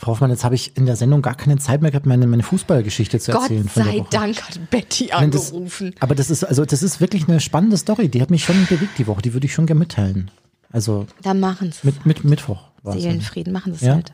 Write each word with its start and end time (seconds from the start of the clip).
Frau 0.00 0.12
Hoffmann, 0.12 0.30
jetzt 0.30 0.44
habe 0.44 0.54
ich 0.54 0.74
in 0.78 0.86
der 0.86 0.96
Sendung 0.96 1.20
gar 1.20 1.34
keine 1.34 1.58
Zeit 1.58 1.82
mehr 1.82 1.90
gehabt, 1.90 2.06
meine, 2.06 2.26
meine 2.26 2.42
Fußballgeschichte 2.42 3.20
zu 3.20 3.32
Gott 3.32 3.42
erzählen. 3.42 3.68
von 3.68 3.84
der 3.84 3.92
sei. 3.92 4.04
Dank 4.10 4.40
hat 4.42 4.70
Betty 4.70 5.10
Nein, 5.12 5.30
das, 5.30 5.52
angerufen. 5.52 5.94
aber 6.00 6.14
das 6.14 6.30
ist, 6.30 6.42
also 6.42 6.64
das 6.64 6.82
ist 6.82 7.02
wirklich 7.02 7.28
eine 7.28 7.38
spannende 7.38 7.76
Story. 7.76 8.08
Die 8.08 8.22
hat 8.22 8.30
mich 8.30 8.42
schon 8.42 8.64
bewegt 8.66 8.96
die 8.96 9.06
Woche. 9.06 9.20
Die 9.20 9.34
würde 9.34 9.44
ich 9.44 9.52
schon 9.52 9.66
gerne 9.66 9.80
mitteilen. 9.80 10.30
Also 10.72 11.06
Dann 11.22 11.38
machen 11.38 11.70
sie 11.72 11.86
mit, 11.86 12.06
mit 12.06 12.24
Mittwoch. 12.24 12.62
Seelenfrieden, 12.82 13.52
machen 13.52 13.74
sie 13.74 13.80
es 13.80 13.82
Ja? 13.82 13.94
halt. 13.96 14.12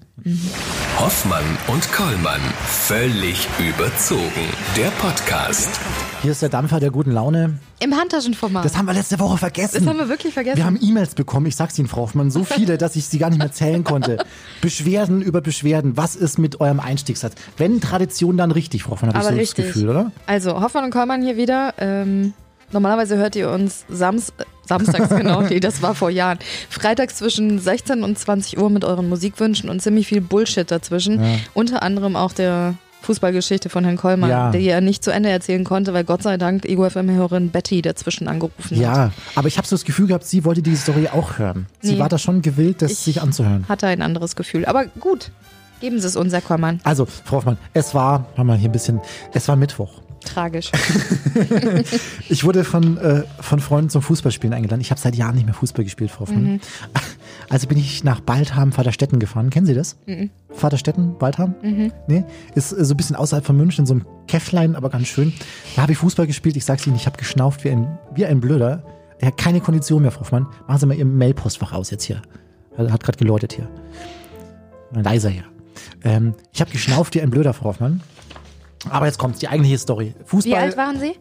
Hoffmann 0.99 1.45
und 1.69 1.93
Kollmann. 1.93 2.41
Völlig 2.65 3.47
überzogen. 3.59 4.49
Der 4.75 4.89
Podcast. 4.93 5.69
Hier 6.23 6.33
ist 6.33 6.41
der 6.41 6.49
Dampfer 6.49 6.81
der 6.81 6.91
guten 6.91 7.13
Laune. 7.13 7.59
Im 7.81 7.95
Handtaschenformat. 7.95 8.65
Das 8.65 8.79
haben 8.79 8.87
wir 8.87 8.95
letzte 8.95 9.19
Woche 9.21 9.37
vergessen. 9.37 9.81
Das 9.81 9.87
haben 9.87 9.99
wir 9.99 10.09
wirklich 10.09 10.33
vergessen. 10.33 10.57
Wir 10.57 10.65
haben 10.65 10.79
E-Mails 10.81 11.15
bekommen, 11.15 11.45
ich 11.45 11.55
sag's 11.55 11.79
Ihnen, 11.79 11.87
Frau 11.87 12.01
Hoffmann, 12.01 12.31
so 12.31 12.45
viele, 12.45 12.79
dass 12.79 12.97
ich 12.97 13.05
sie 13.07 13.19
gar 13.19 13.29
nicht 13.29 13.39
mehr 13.39 13.53
zählen 13.53 13.85
konnte. 13.85 14.25
Beschwerden 14.63 15.21
über 15.21 15.43
Beschwerden. 15.43 15.99
Was 15.99 16.17
ist 16.17 16.39
mit 16.39 16.61
eurem 16.61 16.81
Einstiegssatz? 16.81 17.35
Wenn 17.59 17.83
Tradition, 17.83 18.39
dann 18.39 18.51
richtig, 18.51 18.85
Frau 18.85 18.93
Hoffmann, 18.93 19.13
habe 19.13 19.19
ich 19.19 19.25
so 19.25 19.35
richtig. 19.35 19.67
das 19.67 19.75
Gefühl, 19.75 19.91
oder? 19.91 20.13
Also, 20.27 20.63
Hoffmann 20.63 20.85
und 20.85 20.93
Kollmann 20.93 21.21
hier 21.23 21.37
wieder. 21.37 21.75
Ähm, 21.77 22.33
normalerweise 22.73 23.19
hört 23.19 23.37
ihr 23.37 23.51
uns 23.51 23.85
Sams 23.91 24.31
äh, 24.31 24.45
samstags, 24.67 25.09
genau, 25.17 25.43
nee, 25.43 25.61
das 25.61 25.83
war 25.83 25.95
vor 25.95 26.11
Jahren. 26.11 26.39
Freitags 26.71 27.17
zwischen 27.17 27.59
16 27.59 28.03
und 28.03 28.19
20 28.19 28.59
Uhr 28.59 28.71
mit 28.71 28.85
euren 28.85 29.09
Musikwünschen 29.09 29.69
und 29.71 29.81
ziemlich 29.83 30.07
viel 30.07 30.21
Bullshit 30.21 30.71
dazwischen. 30.71 31.21
Unter 31.55 31.83
anderem 31.83 32.17
auch 32.17 32.33
der 32.33 32.75
Fußballgeschichte 33.03 33.69
von 33.69 33.85
Herrn 33.85 33.97
Kollmann, 33.97 34.31
Ja. 34.31 34.51
die 34.51 34.67
er 34.67 34.81
nicht 34.81 35.05
zu 35.05 35.13
Ende 35.13 35.29
erzählen 35.29 35.63
konnte, 35.63 35.95
weil 35.95 36.03
Gott 36.03 36.23
sei 36.25 36.37
Dank 36.39 36.65
Ego 36.65 36.89
FM-Hörerin 36.91 37.51
Betty 37.51 37.81
dazwischen 37.81 38.27
angerufen 38.27 38.71
hat. 38.77 38.77
Ja, 38.77 39.13
aber 39.37 39.47
ich 39.47 39.59
habe 39.59 39.67
so 39.69 39.77
das 39.77 39.85
Gefühl 39.85 40.09
gehabt, 40.09 40.25
sie 40.27 40.45
wollte 40.45 40.61
diese 40.63 40.79
Story 40.83 41.09
auch 41.13 41.39
hören. 41.39 41.67
Sie 41.83 41.93
Nee. 41.93 41.99
war 42.01 42.09
da 42.09 42.19
schon 42.19 42.43
gewillt, 42.43 42.83
das 42.83 42.91
Ich- 42.93 42.99
sich 42.99 43.23
anzuhören. 43.23 43.65
Hatte 43.69 43.87
ein 43.87 44.03
anderes 44.03 44.35
Gefühl. 44.35 44.65
Aber 44.65 44.87
gut, 44.99 45.31
geben 45.81 46.01
Sie 46.01 46.07
es 46.09 46.17
uns, 46.17 46.33
Herr 46.33 46.41
Kollmann. 46.41 46.81
Also, 46.83 47.07
Frau 47.07 47.37
Hoffmann, 47.37 47.59
es 47.75 47.95
war, 47.95 48.27
machen 48.37 48.49
wir 48.49 48.55
hier 48.57 48.69
ein 48.71 48.73
bisschen, 48.73 49.01
es 49.33 49.47
war 49.47 49.55
Mittwoch. 49.55 50.01
Tragisch. 50.27 50.71
Ich 52.29 52.45
wurde 52.45 52.65
von, 52.65 52.97
äh, 52.97 53.25
von 53.41 53.61
Freunden 53.61 53.91
zum 53.91 54.01
Fußballspielen 54.01 54.55
eingeladen. 54.55 54.81
Ich 54.81 54.91
habe 54.91 55.01
seit 55.01 55.15
Jahren 55.15 55.35
nicht 55.35 55.45
mehr 55.45 55.55
Fußball 55.55 55.85
gespielt, 55.85 56.11
Frau 56.11 56.21
Hoffmann. 56.21 56.45
Mhm. 56.45 56.61
Also 57.49 57.69
bin 57.69 57.79
ich 57.79 58.03
nach 58.03 58.19
Baldham, 58.21 58.73
Vaterstetten 58.73 59.21
gefahren. 59.21 59.51
Kennen 59.51 59.67
Sie 59.67 59.75
das? 59.75 59.97
Mhm. 60.07 60.31
Vaterstetten, 60.51 61.17
Baldham? 61.17 61.55
Nee? 62.09 62.25
Ist 62.57 62.73
äh, 62.73 62.85
so 62.85 62.95
ein 62.95 62.97
bisschen 62.97 63.15
außerhalb 63.15 63.45
von 63.47 63.57
München, 63.57 63.87
so 63.87 63.95
einem 63.95 64.07
Käfflein, 64.27 64.75
aber 64.75 64.91
ganz 64.91 65.07
schön. 65.07 65.33
Da 65.77 65.83
habe 65.83 65.93
ich 65.93 65.99
Fußball 65.99 66.27
gespielt. 66.27 66.57
Ich 66.57 66.65
sag's 66.65 66.87
Ihnen, 66.87 66.97
ich 66.97 67.07
habe 67.07 67.17
geschnauft 67.19 67.63
wie 67.63 67.71
ein, 67.71 67.99
wie 68.15 68.27
ein 68.27 68.41
Blöder. 68.41 68.83
Er 69.21 69.29
hat 69.29 69.37
keine 69.37 69.61
Kondition 69.61 70.03
mehr, 70.03 70.11
Frau 70.11 70.23
Hoffmann. 70.23 70.47
Machen 70.67 70.79
Sie 70.81 70.87
mal 70.87 70.97
Ihr 70.97 71.05
Mailpostfach 71.05 71.73
aus 71.73 71.91
jetzt 71.91 72.05
hier. 72.05 72.23
Hat, 72.77 72.91
hat 72.91 73.05
gerade 73.05 73.19
geläutet 73.19 73.53
hier. 73.53 73.69
Leiser 74.93 75.29
hier. 75.31 75.45
Ähm, 76.03 76.35
ich 76.53 76.61
habe 76.61 76.71
geschnauft 76.73 77.15
wie 77.15 77.23
ein 77.23 77.31
Blöder, 77.31 77.53
Frau 77.53 77.67
Hoffmann. 77.67 78.01
Aber 78.91 79.07
jetzt 79.07 79.19
kommt 79.19 79.41
die 79.41 79.49
eigentliche 79.49 79.79
Story. 79.79 80.15
Fußball. 80.25 80.53
Wie 80.53 80.57
alt 80.57 80.77
waren 80.77 80.99
Sie? 81.01 81.15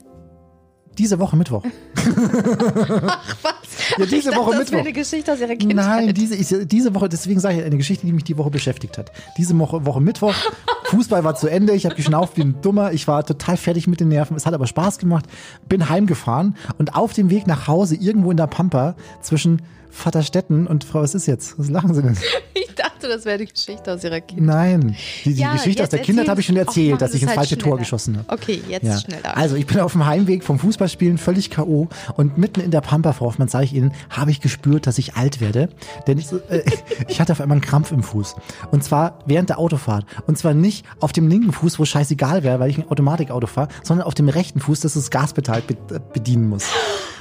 Diese 0.97 1.19
Woche 1.19 1.35
Mittwoch. 1.35 1.63
Was? 1.95 3.65
Ja, 3.97 4.05
diese 4.05 4.15
ich 4.15 4.25
dachte, 4.25 4.37
Woche 4.37 4.51
das 4.51 4.59
Mittwoch. 4.59 4.71
wäre 4.73 4.81
eine 4.81 4.93
Geschichte 4.93 5.33
aus 5.33 5.39
Ihrer 5.41 5.55
Kindheit. 5.55 5.75
Nein, 5.75 6.13
diese, 6.13 6.35
ich, 6.35 6.67
diese 6.67 6.95
Woche, 6.95 7.09
deswegen 7.09 7.39
sage 7.39 7.59
ich 7.59 7.65
eine 7.65 7.75
Geschichte, 7.77 8.05
die 8.05 8.13
mich 8.13 8.23
die 8.23 8.37
Woche 8.37 8.49
beschäftigt 8.49 8.97
hat. 8.97 9.11
Diese 9.37 9.57
Woche, 9.59 9.85
Woche 9.85 9.99
Mittwoch, 9.99 10.33
Fußball 10.85 11.23
war 11.23 11.35
zu 11.35 11.47
Ende, 11.47 11.73
ich 11.73 11.85
habe 11.85 11.95
geschnauft 11.95 12.37
wie 12.37 12.41
ein 12.43 12.61
Dummer, 12.61 12.93
ich 12.93 13.07
war 13.07 13.25
total 13.25 13.57
fertig 13.57 13.87
mit 13.87 13.99
den 13.99 14.07
Nerven, 14.07 14.37
es 14.37 14.45
hat 14.45 14.53
aber 14.53 14.67
Spaß 14.67 14.97
gemacht, 14.97 15.25
bin 15.67 15.89
heimgefahren 15.89 16.55
und 16.77 16.95
auf 16.95 17.11
dem 17.13 17.29
Weg 17.29 17.45
nach 17.47 17.67
Hause, 17.67 17.95
irgendwo 17.95 18.31
in 18.31 18.37
der 18.37 18.47
Pampa, 18.47 18.95
zwischen 19.21 19.61
Vaterstetten 19.89 20.67
und 20.67 20.83
Frau, 20.83 21.01
was 21.01 21.15
ist 21.15 21.25
jetzt? 21.25 21.59
Was 21.59 21.69
lachen 21.69 21.93
Sie 21.93 22.01
denn? 22.01 22.17
Ich 22.53 22.73
dachte, 22.75 22.94
das 23.07 23.25
wäre 23.25 23.37
die 23.39 23.45
Geschichte 23.45 23.93
aus 23.93 24.03
Ihrer 24.03 24.21
Kindheit. 24.21 24.45
Nein, 24.55 24.95
die, 25.23 25.33
die 25.33 25.41
Ja, 25.41 25.53
Geschichte 25.53 25.83
aus 25.83 25.89
der 25.89 25.99
Kindheit 25.99 26.27
habe 26.27 26.39
ich 26.41 26.45
schon 26.47 26.57
erzählt, 26.57 26.93
Och, 26.93 26.99
dass 26.99 27.13
ich 27.13 27.21
ins 27.21 27.29
halt 27.29 27.37
falsche 27.39 27.57
Tor 27.57 27.69
schneller. 27.73 27.77
geschossen 27.79 28.17
habe. 28.17 28.29
Okay, 28.33 28.61
jetzt 28.67 28.83
Ja. 28.85 28.99
schneller. 28.99 29.37
Also 29.37 29.55
ich 29.55 29.65
bin 29.65 29.79
auf 29.79 29.91
dem 29.93 30.05
Heimweg 30.05 30.43
vom 30.43 30.59
Fußballspielen 30.59 31.17
völlig 31.17 31.49
K.O. 31.49 31.87
und 32.15 32.37
mitten 32.37 32.59
in 32.61 32.71
der 32.71 32.81
Pampa, 32.81 33.13
Frau 33.13 33.25
Hoffmann, 33.27 33.47
sage 33.47 33.65
ich 33.65 33.73
Ihnen, 33.73 33.93
habe 34.09 34.31
ich 34.31 34.41
gespürt, 34.41 34.87
dass 34.87 34.97
ich 34.97 35.15
alt 35.15 35.41
werde. 35.41 35.69
Denn 36.07 36.17
ich, 36.17 36.31
äh, 36.49 36.63
ich 37.07 37.19
hatte 37.21 37.31
auf 37.33 37.41
einmal 37.41 37.55
einen 37.55 37.65
Krampf 37.65 37.91
im 37.91 38.03
Fuß. 38.03 38.35
Und 38.71 38.83
zwar 38.83 39.19
während 39.25 39.49
der 39.49 39.59
Autofahrt. 39.59 40.05
Und 40.27 40.37
zwar 40.37 40.53
nicht 40.53 40.85
auf 40.99 41.11
dem 41.11 41.27
linken 41.27 41.51
Fuß, 41.51 41.79
wo 41.79 41.85
scheißegal 41.85 42.43
wäre, 42.43 42.59
weil 42.59 42.69
ich 42.69 42.77
ein 42.77 42.89
Automatikauto 42.89 43.47
fahre, 43.47 43.69
sondern 43.83 44.05
auf 44.07 44.13
dem 44.13 44.29
rechten 44.29 44.59
Fuß, 44.59 44.81
das 44.81 44.93
das 44.93 45.09
Gaspedal 45.09 45.61
äh, 45.67 45.99
bedienen 46.13 46.49
muss. 46.49 46.65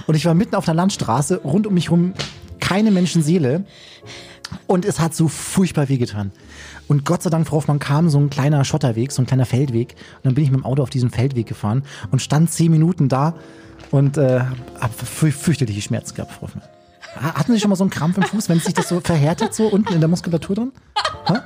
Und 0.06 0.14
ich 0.14 0.24
war 0.26 0.34
mitten 0.34 0.54
auf 0.54 0.68
einer 0.68 0.74
Landstraße, 0.74 1.40
rund 1.44 1.66
um 1.66 1.74
mich 1.74 1.90
rum 1.90 2.14
keine 2.60 2.90
Menschenseele. 2.90 3.64
Und 4.66 4.84
es 4.84 5.00
hat 5.00 5.14
so 5.14 5.28
furchtbar 5.28 5.88
wehgetan. 5.88 6.32
Und 6.88 7.04
Gott 7.04 7.22
sei 7.22 7.30
Dank, 7.30 7.46
Frau 7.48 7.56
Hoffmann, 7.56 7.78
kam 7.78 8.08
so 8.10 8.18
ein 8.18 8.30
kleiner 8.30 8.64
Schotterweg, 8.64 9.10
so 9.12 9.22
ein 9.22 9.26
kleiner 9.26 9.46
Feldweg. 9.46 9.94
Und 10.16 10.24
dann 10.24 10.34
bin 10.34 10.44
ich 10.44 10.50
mit 10.50 10.60
dem 10.60 10.64
Auto 10.66 10.82
auf 10.82 10.90
diesen 10.90 11.10
Feldweg 11.10 11.46
gefahren 11.46 11.82
und 12.10 12.20
stand 12.20 12.50
zehn 12.50 12.70
Minuten 12.70 13.08
da 13.08 13.34
und 13.90 14.16
äh, 14.18 14.40
hab 14.80 14.92
fü 14.94 15.30
fürchterliche 15.30 15.80
Schmerzen 15.82 16.14
gehabt, 16.14 16.32
Frau 16.32 16.42
Hoffmann. 16.42 16.64
Ha- 17.20 17.34
Hatten 17.34 17.52
Sie 17.52 17.60
schon 17.60 17.70
mal 17.70 17.76
so 17.76 17.84
einen 17.84 17.90
Krampf 17.90 18.16
im 18.18 18.24
Fuß, 18.24 18.48
wenn 18.48 18.60
sich 18.60 18.74
das 18.74 18.88
so 18.88 19.00
verhärtet, 19.00 19.54
so 19.54 19.66
unten 19.68 19.92
in 19.94 20.00
der 20.00 20.08
Muskulatur 20.08 20.56
drin? 20.56 20.72
Ha? 21.28 21.42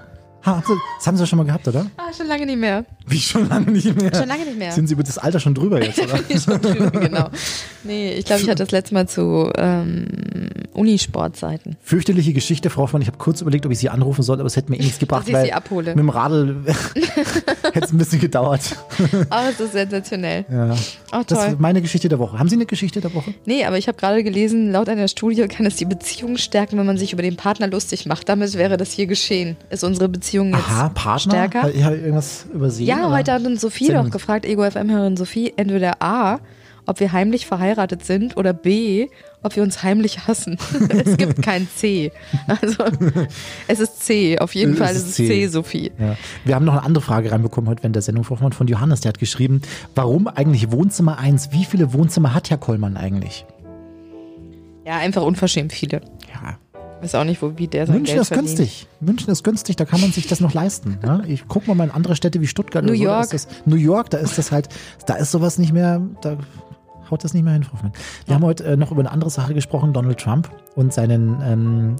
Ha, 0.47 0.53
haben 0.57 0.63
Sie, 0.67 0.73
das 0.99 1.07
haben 1.07 1.17
Sie 1.17 1.27
schon 1.27 1.37
mal 1.37 1.45
gehabt, 1.45 1.67
oder? 1.69 1.87
Ah, 1.97 2.13
schon 2.17 2.27
lange 2.29 2.47
nicht 2.47 2.59
mehr. 2.59 2.85
Wie 3.07 3.19
schon 3.19 3.49
lange 3.49 3.71
nicht 3.73 4.01
mehr. 4.01 4.15
Schon 4.15 4.29
lange 4.29 4.45
nicht 4.45 4.57
mehr. 4.57 4.71
Sind 4.73 4.87
Sie 4.87 4.95
über 4.95 5.03
das 5.03 5.19
Alter 5.19 5.41
schon 5.41 5.53
drüber 5.55 5.85
jetzt, 5.85 5.99
oder? 6.03 6.19
Schon 6.41 6.61
drüber, 6.63 6.91
genau. 6.93 7.29
Nee, 7.85 8.15
ich 8.15 8.25
glaube, 8.25 8.43
ich 8.43 8.49
hatte 8.49 8.63
das 8.65 8.71
letzte 8.71 8.95
Mal 8.95 9.09
zu 9.09 9.51
ähm, 9.57 10.07
Unisportzeiten. 10.79 11.77
Fürchterliche 11.83 12.33
Geschichte, 12.33 12.71
Frau 12.71 12.83
Hoffmann. 12.83 13.03
Ich 13.03 13.09
habe 13.09 13.19
kurz 13.19 13.41
überlegt, 13.41 13.67
ob 13.67 13.73
ich 13.73 13.79
Sie 13.79 13.89
anrufen 13.89 14.23
soll, 14.23 14.39
aber 14.39 14.47
es 14.47 14.57
hätte 14.57 14.71
mir 14.71 14.77
eh 14.81 14.83
nichts 14.83 14.99
gebracht, 14.99 15.25
ich 15.27 15.35
weil 15.35 15.45
Sie 15.47 15.53
abhole. 15.53 15.91
mit 15.91 15.99
dem 15.99 16.09
Radl 16.11 16.57
hätte 17.73 17.85
es 17.87 17.93
ein 17.93 17.99
bisschen 17.99 18.21
gedauert. 18.21 18.77
Oh, 19.31 19.49
es 19.51 19.61
ist 19.61 19.73
sensationell. 19.73 20.45
Ja. 20.51 20.75
Oh, 21.13 21.23
Das 21.27 21.49
ist 21.49 21.61
meine 21.61 21.81
Geschichte 21.83 22.09
der 22.09 22.19
Woche. 22.19 22.39
Haben 22.39 22.49
Sie 22.49 22.57
eine 22.57 22.67
Geschichte 22.67 23.01
der 23.01 23.13
Woche? 23.15 23.35
Nee, 23.47 23.65
aber 23.65 23.79
ich 23.79 23.89
habe 23.89 23.99
gerade 23.99 24.23
gelesen, 24.25 24.71
laut 24.73 24.89
einer 24.89 25.09
Studie 25.09 25.47
kann 25.49 25.67
es 25.67 25.77
die 25.77 25.85
Beziehung 25.85 26.37
stärken, 26.37 26.79
wenn 26.79 26.87
man 26.87 26.97
sich 26.99 27.13
über 27.13 27.23
den 27.23 27.37
Partner 27.37 27.67
lustig 27.69 28.07
macht. 28.07 28.29
Damit 28.29 28.55
wäre 28.55 28.77
das 28.77 28.93
hier 28.93 29.07
geschehen. 29.07 29.57
Ist 29.71 29.85
unsere 29.85 30.09
Beziehung 30.09 30.51
jetzt 30.51 30.61
Aha, 30.69 30.89
Partner? 30.91 31.33
stärker? 31.49 31.71
Ich 31.75 31.83
habe 31.85 31.97
irgendwas 31.97 32.47
übersehen. 32.53 32.87
Ja, 32.87 33.11
heute 33.11 33.33
hat 33.33 33.45
uns 33.45 33.61
Sophie 33.61 33.89
doch 33.93 34.11
gefragt, 34.11 34.45
Ego 34.47 34.69
FM-Hörerin 34.69 35.17
Sophie, 35.17 35.53
entweder 35.57 36.01
A, 36.03 36.39
ob 36.89 37.01
wir 37.01 37.13
heimlich 37.13 37.47
verheiratet 37.47 38.05
sind 38.05 38.37
oder 38.39 38.55
B, 38.55 39.09
ob 39.43 39.55
wir 39.55 39.63
uns 39.63 39.83
heimlich 39.83 40.27
hassen. 40.27 40.57
es 40.89 41.19
gibt 41.19 41.43
kein 41.43 41.69
C. 41.77 42.11
Also 42.47 42.85
es 43.69 43.81
ist 43.81 44.03
C, 44.05 44.39
auf 44.39 44.55
jeden 44.55 44.73
Es 44.73 44.79
Fall 44.79 44.95
ist 44.97 45.07
es 45.09 45.15
C. 45.15 45.29
C, 45.29 45.47
Sophie. 45.49 45.93
Ja. 45.99 46.17
Wir 46.47 46.55
haben 46.55 46.65
noch 46.65 46.73
eine 46.73 46.83
andere 46.85 47.05
Frage 47.05 47.31
reinbekommen 47.31 47.69
heute 47.69 47.83
während 47.83 47.95
der 47.95 48.03
Sendung 48.03 48.25
von 48.25 48.67
Johannes. 48.67 49.03
Der 49.03 49.11
hat 49.11 49.19
geschrieben, 49.19 49.61
warum 49.95 50.29
eigentlich 50.29 50.73
Wohnzimmer 50.73 51.19
1? 51.19 51.53
Wie 51.53 51.67
viele 51.67 51.93
Wohnzimmer 51.93 52.35
hat 52.35 52.49
Herr 52.49 52.57
Kollmann 52.57 52.97
eigentlich? 52.97 53.45
Ja, 54.87 54.97
einfach 54.97 55.23
unverschämt 55.23 55.75
viele. 55.75 56.01
Ja. 56.33 56.59
Weiß 57.03 57.15
auch 57.15 57.25
nicht, 57.25 57.43
wo 57.43 57.53
wie 57.59 57.69
der 57.69 57.87
sein 57.87 57.97
München 57.97 58.15
Geld 58.15 58.23
ist 58.23 58.29
verdient. 58.29 58.57
günstig. 58.57 58.87
München 59.01 59.31
ist 59.31 59.45
günstig, 59.45 59.77
da 59.77 59.85
kann 59.85 60.01
man 60.01 60.11
sich 60.11 60.27
das 60.27 60.41
noch 60.41 60.55
leisten. 60.55 60.99
Ja? 61.05 61.23
Ich 61.29 61.47
guck 61.47 61.69
mal 61.69 61.75
mal 61.75 61.85
in 61.85 61.91
andere 61.91 62.17
Städte 62.17 62.41
wie 62.41 62.47
Stuttgart 62.47 62.83
New 62.83 62.93
oder 62.93 62.99
so, 62.99 63.05
da 63.05 63.11
York. 63.11 63.35
ist 63.35 63.35
das, 63.35 63.67
New 63.67 63.77
York, 63.77 64.11
da 64.11 64.19
ist 64.19 64.39
das 64.39 64.51
halt, 64.51 64.69
da 65.07 65.15
ist 65.15 65.31
sowas 65.31 65.59
nicht 65.59 65.73
mehr, 65.75 66.01
da 66.23 66.39
haut 67.11 67.25
das 67.25 67.35
nicht 67.35 67.43
mehr 67.45 67.53
hin, 67.55 67.63
Frau 67.65 67.75
Hoffmann. 67.75 67.93
Wir 68.27 68.35
haben 68.35 68.45
heute 68.45 68.65
äh, 68.65 68.77
noch 68.77 68.91
über 68.91 69.01
eine 69.01 69.11
andere 69.11 69.31
Sache 69.31 69.55
gesprochen, 69.55 69.93
Donald 69.93 70.19
Trump 70.19 70.51
und 70.75 70.93
seinen, 70.93 71.41
ähm, 71.45 71.97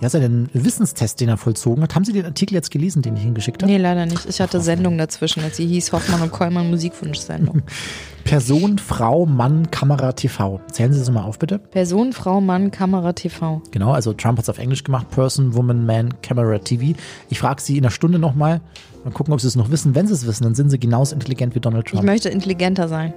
ja, 0.00 0.08
seinen 0.08 0.48
Wissenstest, 0.52 1.20
den 1.20 1.28
er 1.28 1.36
vollzogen 1.36 1.82
hat. 1.82 1.94
Haben 1.94 2.04
Sie 2.04 2.12
den 2.12 2.24
Artikel 2.24 2.54
jetzt 2.54 2.70
gelesen, 2.70 3.02
den 3.02 3.16
ich 3.16 3.22
Ihnen 3.24 3.34
geschickt 3.34 3.62
habe? 3.62 3.70
Nee, 3.72 3.78
leider 3.78 4.04
nicht. 4.06 4.26
Ich 4.26 4.40
hatte 4.40 4.60
Sendung 4.60 4.98
dazwischen, 4.98 5.44
als 5.44 5.58
sie 5.58 5.66
hieß 5.66 5.92
Hoffmann 5.92 6.22
und 6.22 6.32
Kollmann 6.32 6.68
Musikwunsch-Sendung. 6.70 7.62
Person, 8.24 8.78
Frau, 8.78 9.26
Mann, 9.26 9.70
Kamera, 9.70 10.12
TV. 10.12 10.60
Zählen 10.70 10.92
Sie 10.92 10.98
das 10.98 11.10
mal 11.10 11.22
auf, 11.22 11.38
bitte. 11.38 11.58
Person, 11.58 12.12
Frau, 12.12 12.40
Mann, 12.40 12.70
Kamera, 12.70 13.12
TV. 13.12 13.62
Genau, 13.70 13.92
also 13.92 14.12
Trump 14.12 14.38
hat 14.38 14.44
es 14.44 14.48
auf 14.48 14.58
Englisch 14.58 14.84
gemacht. 14.84 15.10
Person, 15.10 15.54
Woman, 15.54 15.84
Man, 15.86 16.20
Camera, 16.22 16.58
TV. 16.58 16.96
Ich 17.30 17.38
frage 17.40 17.60
Sie 17.60 17.76
in 17.78 17.84
einer 17.84 17.90
Stunde 17.90 18.18
nochmal. 18.18 18.60
Mal 19.04 19.10
gucken, 19.12 19.34
ob 19.34 19.40
Sie 19.40 19.48
es 19.48 19.56
noch 19.56 19.70
wissen. 19.70 19.94
Wenn 19.94 20.06
Sie 20.06 20.14
es 20.14 20.26
wissen, 20.26 20.44
dann 20.44 20.54
sind 20.54 20.70
Sie 20.70 20.78
genauso 20.78 21.14
intelligent 21.14 21.54
wie 21.54 21.60
Donald 21.60 21.86
Ich 21.86 21.92
Trump. 21.92 22.04
möchte 22.04 22.28
intelligenter 22.28 22.88
sein. 22.88 23.12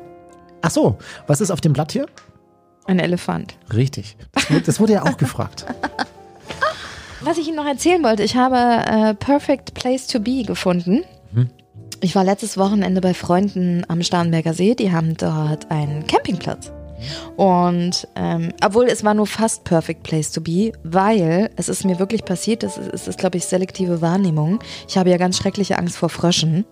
Ach 0.62 0.72
so, 0.72 0.98
was 1.28 1.42
ist 1.42 1.52
auf 1.52 1.62
dem 1.62 1.74
Blatt 1.74 1.92
hier? 1.92 2.08
Ein 2.86 3.00
Elefant. 3.00 3.56
Richtig. 3.74 4.18
Das 4.32 4.50
wurde, 4.50 4.62
das 4.62 4.80
wurde 4.80 4.94
ja 4.94 5.04
auch 5.04 5.18
gefragt. 5.18 5.66
Was 7.22 7.40
ich 7.40 7.48
Ihnen 7.48 7.56
noch 7.56 7.66
erzählen 7.66 8.04
wollte, 8.04 8.22
ich 8.22 8.36
habe 8.36 8.56
äh, 8.56 9.16
Perfect 9.16 9.74
Place 9.74 10.06
to 10.06 10.20
Be 10.20 10.44
gefunden. 10.44 11.04
Ich 12.02 12.14
war 12.14 12.24
letztes 12.24 12.56
Wochenende 12.58 13.02
bei 13.02 13.16
Freunden 13.16 13.84
am 13.88 14.04
Starnberger 14.04 14.54
See. 14.54 14.76
Die 14.76 14.92
haben 14.92 15.18
dort 15.18 15.72
einen 15.72 16.06
Campingplatz. 16.06 16.72
Und 17.36 18.08
ähm, 18.16 18.54
obwohl 18.64 18.86
es 18.86 19.04
war 19.04 19.14
nur 19.16 19.28
fast 19.28 19.64
Perfect 19.64 20.04
Place 20.04 20.32
to 20.32 20.42
Be, 20.42 20.72
weil 20.84 21.50
es 21.56 21.68
ist 21.68 21.84
mir 21.84 21.98
wirklich 21.98 22.24
passiert, 22.24 22.64
das 22.64 22.78
ist, 22.78 22.94
es 22.94 23.08
ist 23.08 23.18
glaube 23.18 23.38
ich, 23.38 23.46
selektive 23.46 24.02
Wahrnehmung. 24.02 24.60
Ich 24.88 24.98
habe 24.98 25.10
ja 25.10 25.18
ganz 25.18 25.38
schreckliche 25.38 25.78
Angst 25.80 25.98
vor 25.98 26.10
Fröschen. 26.10 26.66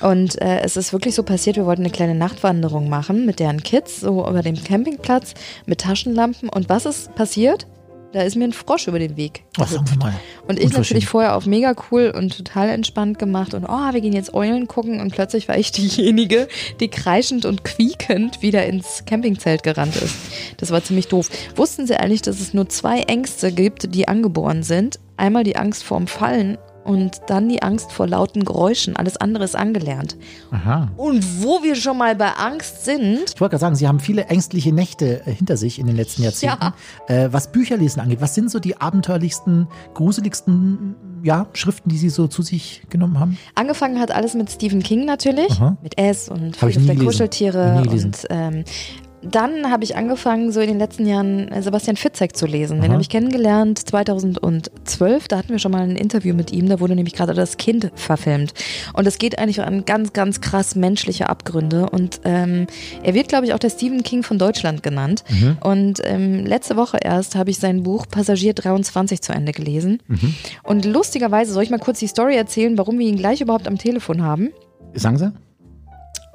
Und 0.00 0.40
äh, 0.40 0.60
es 0.60 0.76
ist 0.76 0.92
wirklich 0.92 1.14
so 1.14 1.22
passiert, 1.22 1.56
wir 1.56 1.66
wollten 1.66 1.82
eine 1.82 1.90
kleine 1.90 2.14
Nachtwanderung 2.14 2.88
machen 2.88 3.26
mit 3.26 3.40
deren 3.40 3.62
Kids, 3.62 4.00
so 4.00 4.26
über 4.28 4.42
dem 4.42 4.62
Campingplatz 4.62 5.34
mit 5.66 5.80
Taschenlampen. 5.80 6.48
Und 6.48 6.68
was 6.68 6.86
ist 6.86 7.14
passiert? 7.14 7.66
Da 8.12 8.22
ist 8.22 8.34
mir 8.34 8.44
ein 8.44 8.54
Frosch 8.54 8.88
über 8.88 8.98
den 8.98 9.16
Weg. 9.18 9.44
Wir 9.56 9.66
mal. 9.98 10.14
Und 10.46 10.58
ich 10.58 10.72
natürlich 10.72 11.06
vorher 11.06 11.36
auf 11.36 11.44
mega 11.44 11.74
cool 11.90 12.12
und 12.16 12.34
total 12.34 12.70
entspannt 12.70 13.18
gemacht 13.18 13.52
und 13.52 13.64
oh, 13.64 13.92
wir 13.92 14.00
gehen 14.00 14.14
jetzt 14.14 14.32
Eulen 14.32 14.68
gucken 14.68 15.00
und 15.00 15.12
plötzlich 15.12 15.48
war 15.48 15.58
ich 15.58 15.70
diejenige, 15.72 16.48
die 16.80 16.88
kreischend 16.88 17.44
und 17.44 17.64
quiekend 17.64 18.40
wieder 18.40 18.64
ins 18.64 19.04
Campingzelt 19.04 19.62
gerannt 19.62 19.96
ist. 19.96 20.14
Das 20.56 20.70
war 20.70 20.82
ziemlich 20.82 21.08
doof. 21.08 21.28
Wussten 21.56 21.86
Sie 21.86 21.96
eigentlich, 21.96 22.22
dass 22.22 22.40
es 22.40 22.54
nur 22.54 22.68
zwei 22.68 23.00
Ängste 23.00 23.52
gibt, 23.52 23.94
die 23.94 24.08
angeboren 24.08 24.62
sind? 24.62 24.98
Einmal 25.18 25.44
die 25.44 25.56
Angst 25.56 25.84
vorm 25.84 26.06
Fallen 26.06 26.56
und 26.86 27.20
dann 27.26 27.48
die 27.48 27.62
Angst 27.62 27.92
vor 27.92 28.06
lauten 28.06 28.44
Geräuschen. 28.44 28.96
Alles 28.96 29.16
andere 29.16 29.44
ist 29.44 29.56
angelernt. 29.56 30.16
Aha. 30.50 30.90
Und 30.96 31.42
wo 31.42 31.62
wir 31.62 31.74
schon 31.74 31.98
mal 31.98 32.14
bei 32.16 32.30
Angst 32.32 32.84
sind, 32.84 33.24
Ich 33.34 33.40
wollte 33.40 33.52
gerade 33.52 33.58
sagen, 33.60 33.74
Sie 33.76 33.86
haben 33.88 34.00
viele 34.00 34.26
ängstliche 34.26 34.72
Nächte 34.72 35.26
äh, 35.26 35.32
hinter 35.32 35.56
sich 35.56 35.78
in 35.78 35.86
den 35.86 35.96
letzten 35.96 36.22
Jahrzehnten. 36.22 36.72
Äh, 37.08 37.28
was 37.32 37.50
Bücherlesen 37.52 38.00
angeht, 38.00 38.20
was 38.20 38.34
sind 38.34 38.50
so 38.50 38.58
die 38.58 38.76
abenteuerlichsten, 38.80 39.68
gruseligsten 39.94 40.94
ja, 41.22 41.46
Schriften, 41.54 41.88
die 41.90 41.98
Sie 41.98 42.08
so 42.08 42.28
zu 42.28 42.42
sich 42.42 42.82
genommen 42.90 43.18
haben? 43.18 43.38
angefangen 43.54 43.98
hat 44.00 44.10
alles 44.12 44.34
mit 44.34 44.50
Stephen 44.50 44.82
King 44.82 45.04
natürlich, 45.04 45.50
Aha. 45.52 45.76
mit 45.82 45.98
S 45.98 46.28
und 46.28 46.60
Hab 46.62 46.68
ich 46.68 46.76
der 46.76 46.84
gelesen. 46.84 47.04
Kuscheltiere 47.06 47.82
und 47.88 48.26
ähm, 48.30 48.64
dann 49.22 49.70
habe 49.70 49.84
ich 49.84 49.96
angefangen, 49.96 50.52
so 50.52 50.60
in 50.60 50.68
den 50.68 50.78
letzten 50.78 51.06
Jahren 51.06 51.48
äh, 51.48 51.62
Sebastian 51.62 51.96
Fitzek 51.96 52.36
zu 52.36 52.46
lesen. 52.46 52.80
Den 52.80 52.92
habe 52.92 53.02
ich 53.02 53.08
kennengelernt 53.08 53.78
2012. 53.78 55.28
Da 55.28 55.38
hatten 55.38 55.48
wir 55.48 55.58
schon 55.58 55.72
mal 55.72 55.82
ein 55.82 55.96
Interview 55.96 56.34
mit 56.34 56.52
ihm. 56.52 56.68
Da 56.68 56.80
wurde 56.80 56.94
nämlich 56.94 57.14
gerade 57.14 57.34
das 57.34 57.56
Kind 57.56 57.90
verfilmt. 57.94 58.54
Und 58.92 59.06
es 59.06 59.18
geht 59.18 59.38
eigentlich 59.38 59.60
an 59.60 59.84
ganz, 59.84 60.12
ganz 60.12 60.40
krass 60.40 60.74
menschliche 60.74 61.28
Abgründe. 61.28 61.88
Und 61.90 62.20
ähm, 62.24 62.66
er 63.02 63.14
wird, 63.14 63.28
glaube 63.28 63.46
ich, 63.46 63.54
auch 63.54 63.58
der 63.58 63.70
Stephen 63.70 64.02
King 64.02 64.22
von 64.22 64.38
Deutschland 64.38 64.82
genannt. 64.82 65.24
Mhm. 65.28 65.58
Und 65.62 66.00
ähm, 66.04 66.44
letzte 66.44 66.76
Woche 66.76 66.98
erst 67.02 67.34
habe 67.34 67.50
ich 67.50 67.58
sein 67.58 67.82
Buch 67.82 68.06
Passagier 68.08 68.54
23 68.54 69.22
zu 69.22 69.32
Ende 69.32 69.52
gelesen. 69.52 70.02
Mhm. 70.06 70.34
Und 70.62 70.84
lustigerweise 70.84 71.52
soll 71.52 71.62
ich 71.62 71.70
mal 71.70 71.78
kurz 71.78 71.98
die 71.98 72.06
Story 72.06 72.36
erzählen, 72.36 72.76
warum 72.78 72.98
wir 72.98 73.06
ihn 73.06 73.16
gleich 73.16 73.40
überhaupt 73.40 73.66
am 73.66 73.78
Telefon 73.78 74.22
haben. 74.22 74.50
Sagen 74.94 75.18
Sie? 75.18 75.32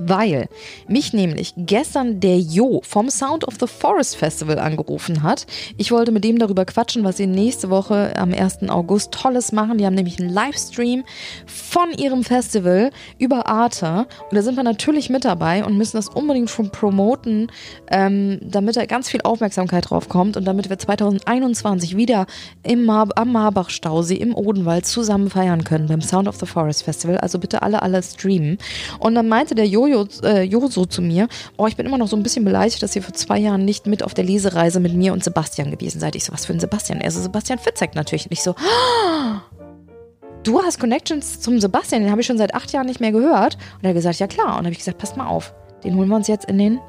Weil 0.07 0.47
mich 0.87 1.13
nämlich 1.13 1.53
gestern 1.57 2.19
der 2.19 2.39
Jo 2.39 2.81
vom 2.83 3.09
Sound 3.09 3.47
of 3.47 3.55
the 3.59 3.67
Forest 3.67 4.15
Festival 4.15 4.59
angerufen 4.59 5.23
hat. 5.23 5.45
Ich 5.77 5.91
wollte 5.91 6.11
mit 6.11 6.23
dem 6.23 6.39
darüber 6.39 6.65
quatschen, 6.65 7.03
was 7.03 7.17
sie 7.17 7.27
nächste 7.27 7.69
Woche 7.69 8.13
am 8.17 8.33
1. 8.33 8.69
August 8.69 9.11
Tolles 9.11 9.51
machen. 9.51 9.77
Die 9.77 9.85
haben 9.85 9.95
nämlich 9.95 10.19
einen 10.19 10.29
Livestream 10.29 11.03
von 11.45 11.91
ihrem 11.97 12.23
Festival 12.23 12.91
über 13.19 13.47
Arte. 13.47 14.07
Und 14.29 14.35
da 14.35 14.41
sind 14.41 14.55
wir 14.55 14.63
natürlich 14.63 15.09
mit 15.09 15.25
dabei 15.25 15.63
und 15.65 15.77
müssen 15.77 15.97
das 15.97 16.09
unbedingt 16.09 16.49
schon 16.49 16.71
promoten, 16.71 17.51
ähm, 17.89 18.39
damit 18.41 18.77
da 18.77 18.85
ganz 18.85 19.09
viel 19.09 19.21
Aufmerksamkeit 19.23 19.89
drauf 19.89 20.09
kommt 20.09 20.37
und 20.37 20.45
damit 20.45 20.69
wir 20.69 20.79
2021 20.79 21.97
wieder 21.97 22.25
im 22.63 22.85
Mar 22.85 23.09
am 23.15 23.31
Marbach-Stausee 23.31 24.15
im 24.15 24.35
Odenwald 24.35 24.85
zusammen 24.85 25.29
feiern 25.29 25.63
können 25.63 25.87
beim 25.87 26.01
Sound 26.01 26.27
of 26.27 26.37
the 26.37 26.45
Forest 26.45 26.83
Festival. 26.83 27.17
Also 27.17 27.39
bitte 27.39 27.61
alle, 27.61 27.81
alle 27.81 28.01
streamen. 28.03 28.57
Und 28.99 29.15
dann 29.15 29.27
meinte 29.27 29.55
der 29.55 29.67
Jojo, 29.67 29.90
äh, 30.23 30.43
Joso 30.43 30.85
zu 30.85 31.01
mir, 31.01 31.27
oh, 31.57 31.67
ich 31.67 31.75
bin 31.75 31.85
immer 31.85 31.97
noch 31.97 32.07
so 32.07 32.15
ein 32.15 32.23
bisschen 32.23 32.45
beleidigt, 32.45 32.81
dass 32.81 32.95
ihr 32.95 33.03
vor 33.03 33.13
zwei 33.13 33.37
Jahren 33.39 33.65
nicht 33.65 33.87
mit 33.87 34.03
auf 34.03 34.13
der 34.13 34.23
Lesereise 34.23 34.79
mit 34.79 34.93
mir 34.93 35.13
und 35.13 35.23
Sebastian 35.23 35.71
gewesen 35.71 35.99
seid. 35.99 36.15
Ich 36.15 36.25
so, 36.25 36.33
was 36.33 36.45
für 36.45 36.53
ein 36.53 36.59
Sebastian? 36.59 37.01
Er 37.01 37.11
so, 37.11 37.21
Sebastian 37.21 37.59
Fitzek 37.59 37.95
natürlich. 37.95 38.25
Und 38.25 38.31
ich 38.31 38.41
so, 38.41 38.55
"Ah, 38.55 39.41
du 40.43 40.61
hast 40.61 40.79
Connections 40.79 41.39
zum 41.39 41.59
Sebastian, 41.59 42.01
den 42.01 42.11
habe 42.11 42.21
ich 42.21 42.27
schon 42.27 42.37
seit 42.37 42.55
acht 42.55 42.71
Jahren 42.71 42.87
nicht 42.87 42.99
mehr 42.99 43.11
gehört. 43.11 43.55
Und 43.75 43.83
er 43.83 43.89
hat 43.89 43.95
gesagt, 43.95 44.19
ja 44.19 44.27
klar. 44.27 44.57
Und 44.57 44.65
habe 44.65 44.71
ich 44.71 44.79
gesagt, 44.79 44.97
passt 44.97 45.17
mal 45.17 45.27
auf, 45.27 45.53
den 45.83 45.95
holen 45.95 46.09
wir 46.09 46.15
uns 46.15 46.27
jetzt 46.27 46.45
in 46.45 46.57
den 46.57 46.79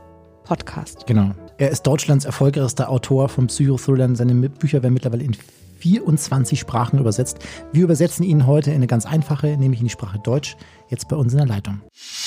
Podcast. 0.45 1.07
Genau. 1.07 1.31
Er 1.59 1.71
ist 1.71 1.83
Deutschlands 1.83 2.25
erfolgreichster 2.25 2.91
Autor 2.91 3.29
von 3.29 3.47
Psychothrillern. 3.47 4.17
Seine 4.17 4.35
Bücher 4.49 4.83
werden 4.83 4.95
mittlerweile 4.95 5.23
in 5.23 5.37
24 5.79 6.59
Sprachen 6.59 6.99
übersetzt. 6.99 7.39
Wir 7.73 7.85
übersetzen 7.85 8.25
ihn 8.25 8.47
heute 8.47 8.71
in 8.71 8.77
eine 8.77 8.87
ganz 8.87 9.05
einfache, 9.05 9.57
nämlich 9.57 9.81
in 9.81 9.87
die 9.87 9.93
Sprache 9.93 10.19
Deutsch. 10.19 10.57
Jetzt 10.93 11.09
bei 11.09 11.17
uns 11.17 11.33
in 11.33 11.39
der 11.39 11.47
Leitung. 11.47 11.81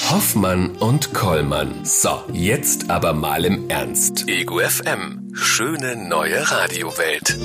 Hoffmann 0.10 0.72
und 0.78 1.14
Kollmann. 1.14 1.86
So, 1.86 2.24
jetzt 2.34 2.90
aber 2.90 3.14
mal 3.14 3.46
im 3.46 3.70
Ernst. 3.70 4.28
Ego 4.28 4.60
FM. 4.60 5.30
Schöne 5.36 5.96
neue 5.96 6.50
Radiowelt. 6.50 7.38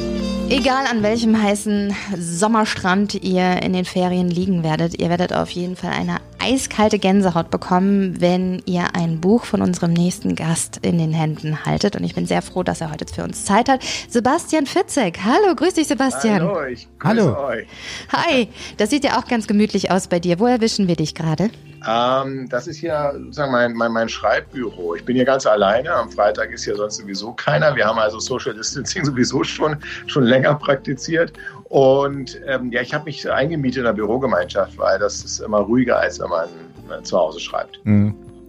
Egal 0.53 0.87
an 0.91 1.05
welchem 1.05 1.41
heißen 1.41 1.95
Sommerstrand 2.19 3.15
ihr 3.15 3.63
in 3.63 3.73
den 3.73 3.85
Ferien 3.85 4.29
liegen 4.29 4.65
werdet, 4.65 5.01
ihr 5.01 5.09
werdet 5.09 5.33
auf 5.33 5.49
jeden 5.51 5.77
Fall 5.77 5.93
eine 5.93 6.17
eiskalte 6.41 6.99
Gänsehaut 6.99 7.51
bekommen, 7.51 8.21
wenn 8.21 8.61
ihr 8.67 8.97
ein 8.97 9.21
Buch 9.21 9.45
von 9.45 9.63
unserem 9.63 9.93
nächsten 9.93 10.35
Gast 10.35 10.81
in 10.83 10.99
den 10.99 11.13
Händen 11.13 11.65
haltet. 11.65 11.95
Und 11.95 12.03
ich 12.03 12.17
bin 12.17 12.27
sehr 12.27 12.43
froh, 12.43 12.65
dass 12.65 12.81
er 12.81 12.91
heute 12.91 13.07
für 13.07 13.23
uns 13.23 13.45
Zeit 13.45 13.69
hat. 13.69 13.81
Sebastian 14.09 14.67
Fitzek. 14.67 15.21
Hallo, 15.25 15.55
grüß 15.55 15.75
dich, 15.75 15.87
Sebastian. 15.87 16.41
Hallo, 16.41 16.65
ich 16.65 16.89
grüße 16.99 17.23
Hallo. 17.23 17.47
euch. 17.47 17.67
Hi, 18.13 18.49
das 18.77 18.91
sieht 18.91 19.05
ja 19.05 19.21
auch 19.21 19.29
ganz 19.29 19.47
gemütlich 19.47 19.93
aus 19.93 20.09
bei 20.09 20.19
dir. 20.19 20.41
Wo 20.41 20.47
erwischen 20.47 20.89
wir 20.89 20.97
dich 20.97 21.15
gerade? 21.15 21.51
Ähm, 21.87 22.49
das 22.49 22.67
ist 22.67 22.77
hier 22.77 23.13
sozusagen 23.15 23.53
mein, 23.53 23.73
mein, 23.73 23.93
mein 23.93 24.09
Schreibbüro. 24.09 24.95
Ich 24.95 25.05
bin 25.05 25.17
hier 25.17 25.25
ganz 25.25 25.47
alleine. 25.47 25.93
Am 25.93 26.11
Freitag 26.11 26.51
ist 26.51 26.65
hier 26.65 26.77
sonst 26.77 26.97
sowieso 26.97 27.33
keiner. 27.33 27.75
Wir 27.75 27.87
haben 27.87 27.99
also 27.99 28.19
Social 28.19 28.55
Distancing 28.55 29.05
sowieso 29.07 29.43
schon, 29.45 29.77
schon 30.07 30.25
länger 30.25 30.55
praktiziert. 30.55 31.33
Und 31.65 32.41
ähm, 32.47 32.71
ja, 32.73 32.83
ich 32.83 32.93
habe 32.93 33.05
mich 33.05 33.31
eingemietet 33.31 33.79
in 33.79 33.85
der 33.85 33.93
Bürogemeinschaft, 33.93 34.77
weil 34.79 34.99
das 34.99 35.25
ist 35.25 35.41
immer 35.41 35.59
ruhiger, 35.59 35.99
als 35.99 36.21
wenn 36.21 36.29
man 36.29 36.49
äh, 36.91 37.03
zu 37.03 37.17
Hause 37.17 37.41
schreibt. 37.41 37.81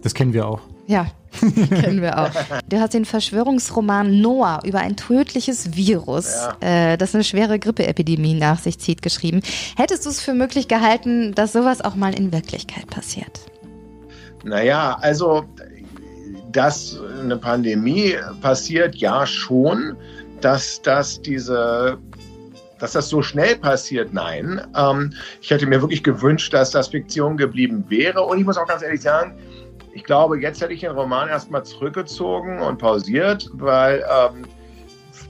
Das 0.02 0.14
kennen 0.14 0.32
wir 0.32 0.46
auch. 0.46 0.60
Ja, 0.86 1.06
kennen 1.40 2.02
wir 2.02 2.18
auch. 2.18 2.30
Du 2.68 2.80
hast 2.80 2.94
den 2.94 3.04
Verschwörungsroman 3.04 4.20
Noah 4.20 4.60
über 4.64 4.80
ein 4.80 4.96
tödliches 4.96 5.76
Virus, 5.76 6.48
äh, 6.60 6.96
das 6.98 7.14
eine 7.14 7.24
schwere 7.24 7.58
Grippeepidemie 7.58 8.34
nach 8.34 8.58
sich 8.58 8.78
zieht, 8.78 9.02
geschrieben. 9.02 9.42
Hättest 9.76 10.04
du 10.06 10.10
es 10.10 10.20
für 10.20 10.34
möglich 10.34 10.68
gehalten, 10.68 11.34
dass 11.34 11.52
sowas 11.52 11.80
auch 11.80 11.94
mal 11.94 12.14
in 12.14 12.32
Wirklichkeit 12.32 12.86
passiert? 12.88 13.40
Naja, 14.44 14.98
also, 15.00 15.44
dass 16.50 16.98
eine 17.20 17.36
Pandemie 17.36 18.16
passiert, 18.40 18.96
ja 18.96 19.26
schon. 19.26 19.96
Dass 20.40 20.82
das 20.82 21.22
diese 21.22 21.98
dass 22.82 22.92
das 22.94 23.08
so 23.08 23.22
schnell 23.22 23.54
passiert, 23.54 24.12
nein. 24.12 24.60
Ähm, 24.76 25.12
ich 25.40 25.52
hätte 25.52 25.66
mir 25.66 25.80
wirklich 25.80 26.02
gewünscht, 26.02 26.52
dass 26.52 26.72
das 26.72 26.88
Fiktion 26.88 27.36
geblieben 27.36 27.84
wäre. 27.88 28.22
Und 28.22 28.40
ich 28.40 28.44
muss 28.44 28.58
auch 28.58 28.66
ganz 28.66 28.82
ehrlich 28.82 29.02
sagen, 29.02 29.38
ich 29.92 30.04
glaube, 30.04 30.40
jetzt 30.40 30.60
hätte 30.60 30.72
ich 30.72 30.80
den 30.80 30.92
Roman 30.92 31.28
erstmal 31.28 31.64
zurückgezogen 31.64 32.60
und 32.60 32.78
pausiert, 32.78 33.50
weil 33.52 34.04
ähm, 34.10 34.42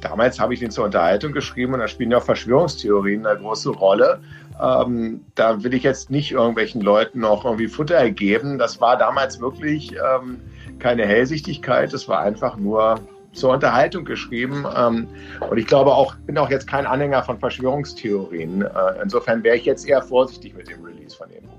damals 0.01 0.39
habe 0.39 0.55
ich 0.55 0.61
den 0.61 0.71
zur 0.71 0.85
Unterhaltung 0.85 1.33
geschrieben 1.33 1.75
und 1.75 1.81
da 1.81 1.89
spielen 1.89 2.11
ja 2.11 2.19
auch 2.19 2.23
Verschwörungstheorien 2.23 3.27
eine 3.27 3.41
große 3.41 3.71
Rolle. 3.71 4.21
Ähm, 4.61 5.25
da 5.35 5.63
will 5.63 5.75
ich 5.75 5.83
jetzt 5.83 6.11
nicht 6.11 6.33
irgendwelchen 6.33 6.81
Leuten 6.81 7.21
noch 7.21 7.45
irgendwie 7.45 7.69
Futter 7.69 8.11
geben. 8.11 8.59
Das 8.59 8.81
war 8.81 8.97
damals 8.97 9.41
wirklich 9.41 9.93
ähm, 9.93 10.41
keine 10.79 11.07
Hellsichtigkeit, 11.07 11.93
das 11.93 12.09
war 12.09 12.21
einfach 12.21 12.57
nur 12.57 13.01
zur 13.33 13.53
Unterhaltung 13.53 14.05
geschrieben. 14.05 14.67
Ähm, 14.77 15.09
und 15.49 15.59
ich 15.59 15.67
glaube 15.67 15.93
auch, 15.93 16.15
bin 16.27 16.37
auch 16.39 16.51
jetzt 16.51 16.67
kein 16.67 16.87
Anhänger 16.87 17.23
von 17.23 17.39
Verschwörungstheorien. 17.39 18.63
Äh, 18.63 18.69
insofern 19.03 19.43
wäre 19.43 19.57
ich 19.57 19.65
jetzt 19.65 19.89
eher 19.89 20.03
vorsichtig 20.03 20.55
mit 20.55 20.69
dem 20.69 20.85
Release 20.85 21.17
von 21.17 21.29
Buch. 21.29 21.52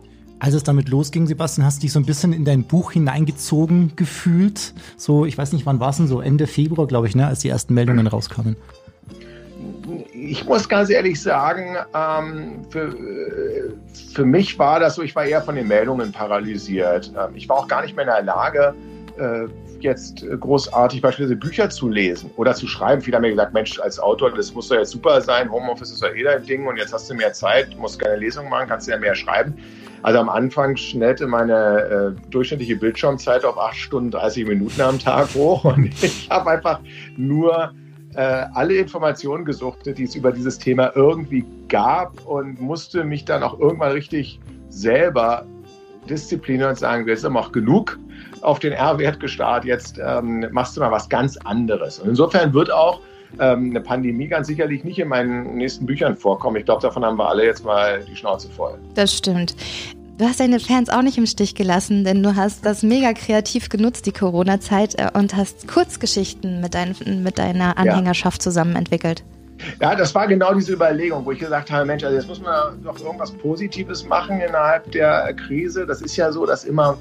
Als 0.44 0.56
es 0.56 0.64
damit 0.64 0.90
losging, 0.90 1.26
Sebastian, 1.26 1.66
hast 1.66 1.78
du 1.78 1.82
dich 1.84 1.94
so 1.94 2.00
ein 2.00 2.06
bisschen 2.06 2.34
in 2.34 2.44
dein 2.44 2.66
Buch 2.66 2.92
hineingezogen 2.92 3.94
gefühlt. 3.96 4.74
So, 4.98 5.26
ich 5.26 5.38
weiß 5.38 5.54
nicht, 5.54 5.66
wann 5.66 5.80
war 5.80 5.92
es 5.92 5.98
denn 5.98 6.08
so? 6.08 6.20
Ende 6.20 6.48
Februar, 6.48 6.86
glaube 6.86 7.08
ich, 7.08 7.16
ne, 7.16 7.26
als 7.26 7.40
die 7.40 7.48
ersten 7.48 7.74
Meldungen 7.74 8.08
rauskamen. 8.08 8.58
Ich 10.12 10.46
muss 10.46 10.68
ganz 10.68 10.90
ehrlich 10.90 11.22
sagen, 11.22 11.78
ähm, 11.96 12.66
für, 12.70 12.90
äh, 12.90 13.72
für 14.14 14.26
mich 14.26 14.60
war 14.60 14.82
das 14.82 14.96
so, 14.96 15.02
ich 15.02 15.16
war 15.16 15.24
eher 15.24 15.42
von 15.42 15.56
den 15.56 15.70
Meldungen 15.70 16.12
paralysiert. 16.12 17.14
Ähm, 17.18 17.36
ich 17.36 17.48
war 17.48 17.60
auch 17.60 17.70
gar 17.70 17.82
nicht 17.82 17.96
mehr 17.96 18.04
in 18.04 18.12
der 18.12 18.24
Lage, 18.24 18.76
äh, 19.18 19.48
jetzt 19.84 20.26
großartig 20.40 21.02
beispielsweise 21.02 21.36
Bücher 21.36 21.70
zu 21.70 21.90
lesen 21.90 22.32
oder 22.38 22.54
zu 22.54 22.68
schreiben. 22.68 23.02
Viele 23.02 23.18
haben 23.18 23.22
mir 23.22 23.30
gesagt, 23.30 23.54
Mensch, 23.54 23.80
als 23.80 24.00
Autor, 24.00 24.32
das 24.34 24.54
muss 24.54 24.70
doch 24.70 24.78
jetzt 24.78 24.92
super 24.92 25.22
sein, 25.22 25.52
Homeoffice 25.52 25.92
ist 25.92 26.02
doch 26.02 26.14
eh 26.14 26.24
dein 26.24 26.46
Ding 26.46 26.66
und 26.66 26.78
jetzt 26.78 26.94
hast 26.94 27.10
du 27.10 27.14
mehr 27.14 27.34
Zeit, 27.34 27.78
musst 27.78 28.00
keine 28.00 28.18
Lesung 28.18 28.50
machen, 28.50 28.68
kannst 28.68 28.88
ja 28.88 28.98
mehr 28.98 29.16
schreiben. 29.16 29.56
Also 30.02 30.20
am 30.20 30.30
Anfang 30.30 30.76
schnellte 30.76 31.28
meine 31.28 32.16
äh, 32.18 32.30
durchschnittliche 32.30 32.76
Bildschirmzeit 32.76 33.46
auf 33.46 33.58
8 33.58 33.76
Stunden 33.76 34.12
30 34.12 34.46
Minuten 34.48 34.82
am 34.82 35.00
Tag 35.00 35.34
hoch 35.34 35.64
und 35.76 36.04
ich 36.04 36.30
habe 36.30 36.52
einfach 36.52 36.80
nur 37.16 37.74
äh, 38.16 38.46
alle 38.54 38.76
Informationen 38.76 39.46
gesuchtet, 39.46 39.98
die 39.98 40.04
es 40.04 40.16
über 40.16 40.32
dieses 40.32 40.58
Thema 40.58 40.92
irgendwie 40.96 41.46
gab 41.70 42.26
und 42.26 42.60
musste 42.60 43.04
mich 43.04 43.26
dann 43.26 43.44
auch 43.44 43.60
irgendwann 43.60 43.92
richtig 43.94 44.40
selber 44.70 45.46
disziplinieren 46.10 46.72
und 46.72 46.78
sagen, 46.78 47.08
jetzt 47.08 47.24
haben 47.24 47.34
wir 47.34 47.40
auch 47.40 47.52
genug 47.52 47.98
auf 48.44 48.60
den 48.60 48.74
R-Wert 48.74 49.20
gestarrt, 49.20 49.66
jetzt 49.66 50.00
ähm, 50.04 50.48
machst 50.52 50.76
du 50.76 50.82
mal 50.82 50.92
was 50.92 51.10
ganz 51.10 51.38
anderes. 51.38 52.00
Und 52.00 52.10
insofern 52.10 52.54
wird 52.54 52.72
auch 52.72 53.00
ähm, 53.40 53.72
eine 53.72 53.82
Pandemie 53.82 54.28
ganz 54.28 54.48
sicherlich 54.48 54.84
nicht 54.84 55.00
in 55.00 55.08
meinen 55.08 55.56
nächsten 55.56 55.86
Büchern 55.86 56.16
vorkommen. 56.16 56.58
Ich 56.58 56.66
glaube, 56.66 56.82
davon 56.82 57.04
haben 57.04 57.18
wir 57.18 57.28
alle 57.28 57.46
jetzt 57.46 57.66
mal 57.66 58.04
die 58.04 58.16
Schnauze 58.16 58.50
voll. 58.50 58.78
Das 58.96 59.16
stimmt. 59.16 59.56
Du 60.20 60.26
hast 60.26 60.40
deine 60.40 60.60
Fans 60.60 60.90
auch 60.90 61.02
nicht 61.02 61.18
im 61.18 61.26
Stich 61.26 61.56
gelassen, 61.56 62.04
denn 62.04 62.22
du 62.22 62.36
hast 62.36 62.66
das 62.66 62.84
mega 62.84 63.14
kreativ 63.14 63.70
genutzt, 63.70 64.06
die 64.06 64.12
Corona-Zeit, 64.12 65.00
äh, 65.00 65.10
und 65.14 65.36
hast 65.36 65.68
Kurzgeschichten 65.68 66.62
mit, 66.62 66.76
dein, 66.76 66.96
mit 67.24 67.40
deiner 67.40 67.78
Anhängerschaft 67.78 68.42
zusammen 68.42 68.76
entwickelt. 68.76 69.24
Ja, 69.82 69.96
das 69.96 70.14
war 70.14 70.28
genau 70.28 70.54
diese 70.54 70.74
Überlegung, 70.74 71.26
wo 71.26 71.32
ich 71.32 71.40
gesagt 71.40 71.72
habe, 71.72 71.86
Mensch, 71.86 72.04
also 72.04 72.16
jetzt 72.16 72.28
muss 72.28 72.42
man 72.42 72.84
doch 72.84 73.00
irgendwas 73.00 73.32
Positives 73.32 74.06
machen 74.06 74.42
innerhalb 74.42 74.92
der 74.92 75.34
Krise. 75.34 75.86
Das 75.86 76.02
ist 76.02 76.16
ja 76.16 76.32
so, 76.32 76.46
dass 76.46 76.64
immer 76.64 76.98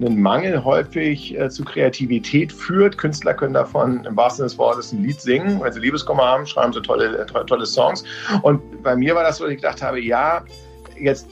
ein 0.00 0.20
Mangel 0.20 0.64
häufig 0.64 1.38
äh, 1.38 1.48
zu 1.48 1.64
Kreativität 1.64 2.52
führt. 2.52 2.98
Künstler 2.98 3.34
können 3.34 3.54
davon 3.54 4.04
im 4.04 4.16
wahrsten 4.16 4.38
Sinne 4.38 4.48
des 4.48 4.58
Wortes 4.58 4.92
ein 4.92 5.02
Lied 5.02 5.20
singen. 5.20 5.60
Wenn 5.62 5.72
sie 5.72 5.80
Liebeskummer 5.80 6.24
haben, 6.24 6.46
schreiben 6.46 6.72
sie 6.72 6.82
tolle, 6.82 7.18
äh, 7.18 7.26
tolle, 7.26 7.46
tolle 7.46 7.66
Songs. 7.66 8.04
Und 8.42 8.82
bei 8.82 8.96
mir 8.96 9.14
war 9.14 9.22
das 9.22 9.38
so, 9.38 9.44
dass 9.44 9.52
ich 9.52 9.60
gedacht 9.60 9.82
habe, 9.82 10.00
ja, 10.00 10.42
jetzt 10.98 11.28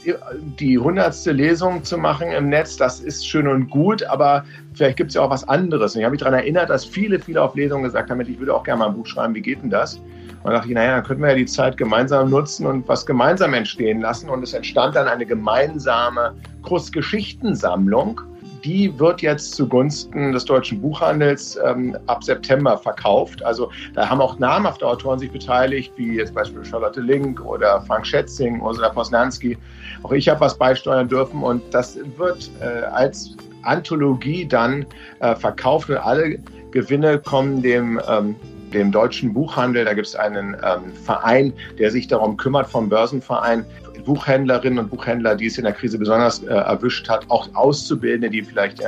die 0.59 0.77
hundertste 0.77 1.31
Lesung 1.31 1.83
zu 1.83 1.97
machen 1.97 2.31
im 2.31 2.49
Netz, 2.49 2.75
das 2.75 2.99
ist 2.99 3.27
schön 3.27 3.47
und 3.47 3.69
gut, 3.69 4.03
aber 4.03 4.43
vielleicht 4.73 4.97
gibt 4.97 5.11
es 5.11 5.15
ja 5.15 5.21
auch 5.21 5.29
was 5.29 5.47
anderes. 5.47 5.95
Und 5.95 6.01
ich 6.01 6.05
habe 6.05 6.11
mich 6.11 6.19
daran 6.19 6.33
erinnert, 6.33 6.69
dass 6.69 6.83
viele, 6.85 7.19
viele 7.19 7.41
auf 7.41 7.55
Lesungen 7.55 7.83
gesagt 7.83 8.09
haben, 8.09 8.19
ich 8.21 8.39
würde 8.39 8.53
auch 8.53 8.63
gerne 8.63 8.79
mal 8.79 8.87
ein 8.87 8.93
Buch 8.93 9.07
schreiben, 9.07 9.33
wie 9.35 9.41
geht 9.41 9.61
denn 9.61 9.69
das? 9.69 9.95
Und 9.95 10.51
da 10.51 10.57
dachte 10.57 10.67
ich, 10.67 10.73
naja, 10.73 10.95
dann 10.95 11.03
könnten 11.03 11.23
wir 11.23 11.29
ja 11.29 11.35
die 11.35 11.45
Zeit 11.45 11.77
gemeinsam 11.77 12.29
nutzen 12.29 12.65
und 12.65 12.87
was 12.87 13.05
gemeinsam 13.05 13.53
entstehen 13.53 14.01
lassen. 14.01 14.29
Und 14.29 14.43
es 14.43 14.53
entstand 14.53 14.95
dann 14.95 15.07
eine 15.07 15.25
gemeinsame 15.25 16.35
Kurzgeschichtensammlung 16.63 18.19
die 18.63 18.97
wird 18.97 19.21
jetzt 19.21 19.55
zugunsten 19.55 20.31
des 20.31 20.45
deutschen 20.45 20.81
Buchhandels 20.81 21.57
ähm, 21.65 21.97
ab 22.07 22.23
September 22.23 22.77
verkauft. 22.77 23.43
Also 23.43 23.71
da 23.93 24.09
haben 24.09 24.21
auch 24.21 24.39
namhafte 24.39 24.87
Autoren 24.87 25.19
sich 25.19 25.31
beteiligt, 25.31 25.91
wie 25.97 26.15
jetzt 26.15 26.33
beispielsweise 26.33 26.69
Charlotte 26.69 27.01
Link 27.01 27.43
oder 27.43 27.81
Frank 27.81 28.05
Schätzing, 28.05 28.61
Ursula 28.61 28.89
Posnanski. 28.89 29.57
Auch 30.03 30.11
ich 30.11 30.29
habe 30.29 30.39
was 30.41 30.57
beisteuern 30.57 31.07
dürfen 31.07 31.43
und 31.43 31.61
das 31.73 31.97
wird 32.17 32.49
äh, 32.61 32.85
als 32.85 33.35
Anthologie 33.63 34.45
dann 34.45 34.85
äh, 35.19 35.35
verkauft 35.35 35.89
und 35.89 35.97
alle 35.97 36.39
Gewinne 36.71 37.19
kommen 37.19 37.61
dem 37.61 38.01
ähm, 38.07 38.35
dem 38.73 38.91
deutschen 38.91 39.33
Buchhandel. 39.33 39.85
Da 39.85 39.93
gibt 39.93 40.07
es 40.07 40.15
einen 40.15 40.55
ähm, 40.63 40.91
Verein, 41.05 41.53
der 41.77 41.91
sich 41.91 42.07
darum 42.07 42.37
kümmert, 42.37 42.67
vom 42.67 42.89
Börsenverein 42.89 43.65
Buchhändlerinnen 44.05 44.79
und 44.79 44.89
Buchhändler, 44.89 45.35
die 45.35 45.47
es 45.47 45.57
in 45.57 45.63
der 45.63 45.73
Krise 45.73 45.97
besonders 45.97 46.43
äh, 46.43 46.47
erwischt 46.47 47.09
hat, 47.09 47.29
auch 47.29 47.49
Auszubildende, 47.53 48.29
die 48.29 48.41
vielleicht 48.41 48.81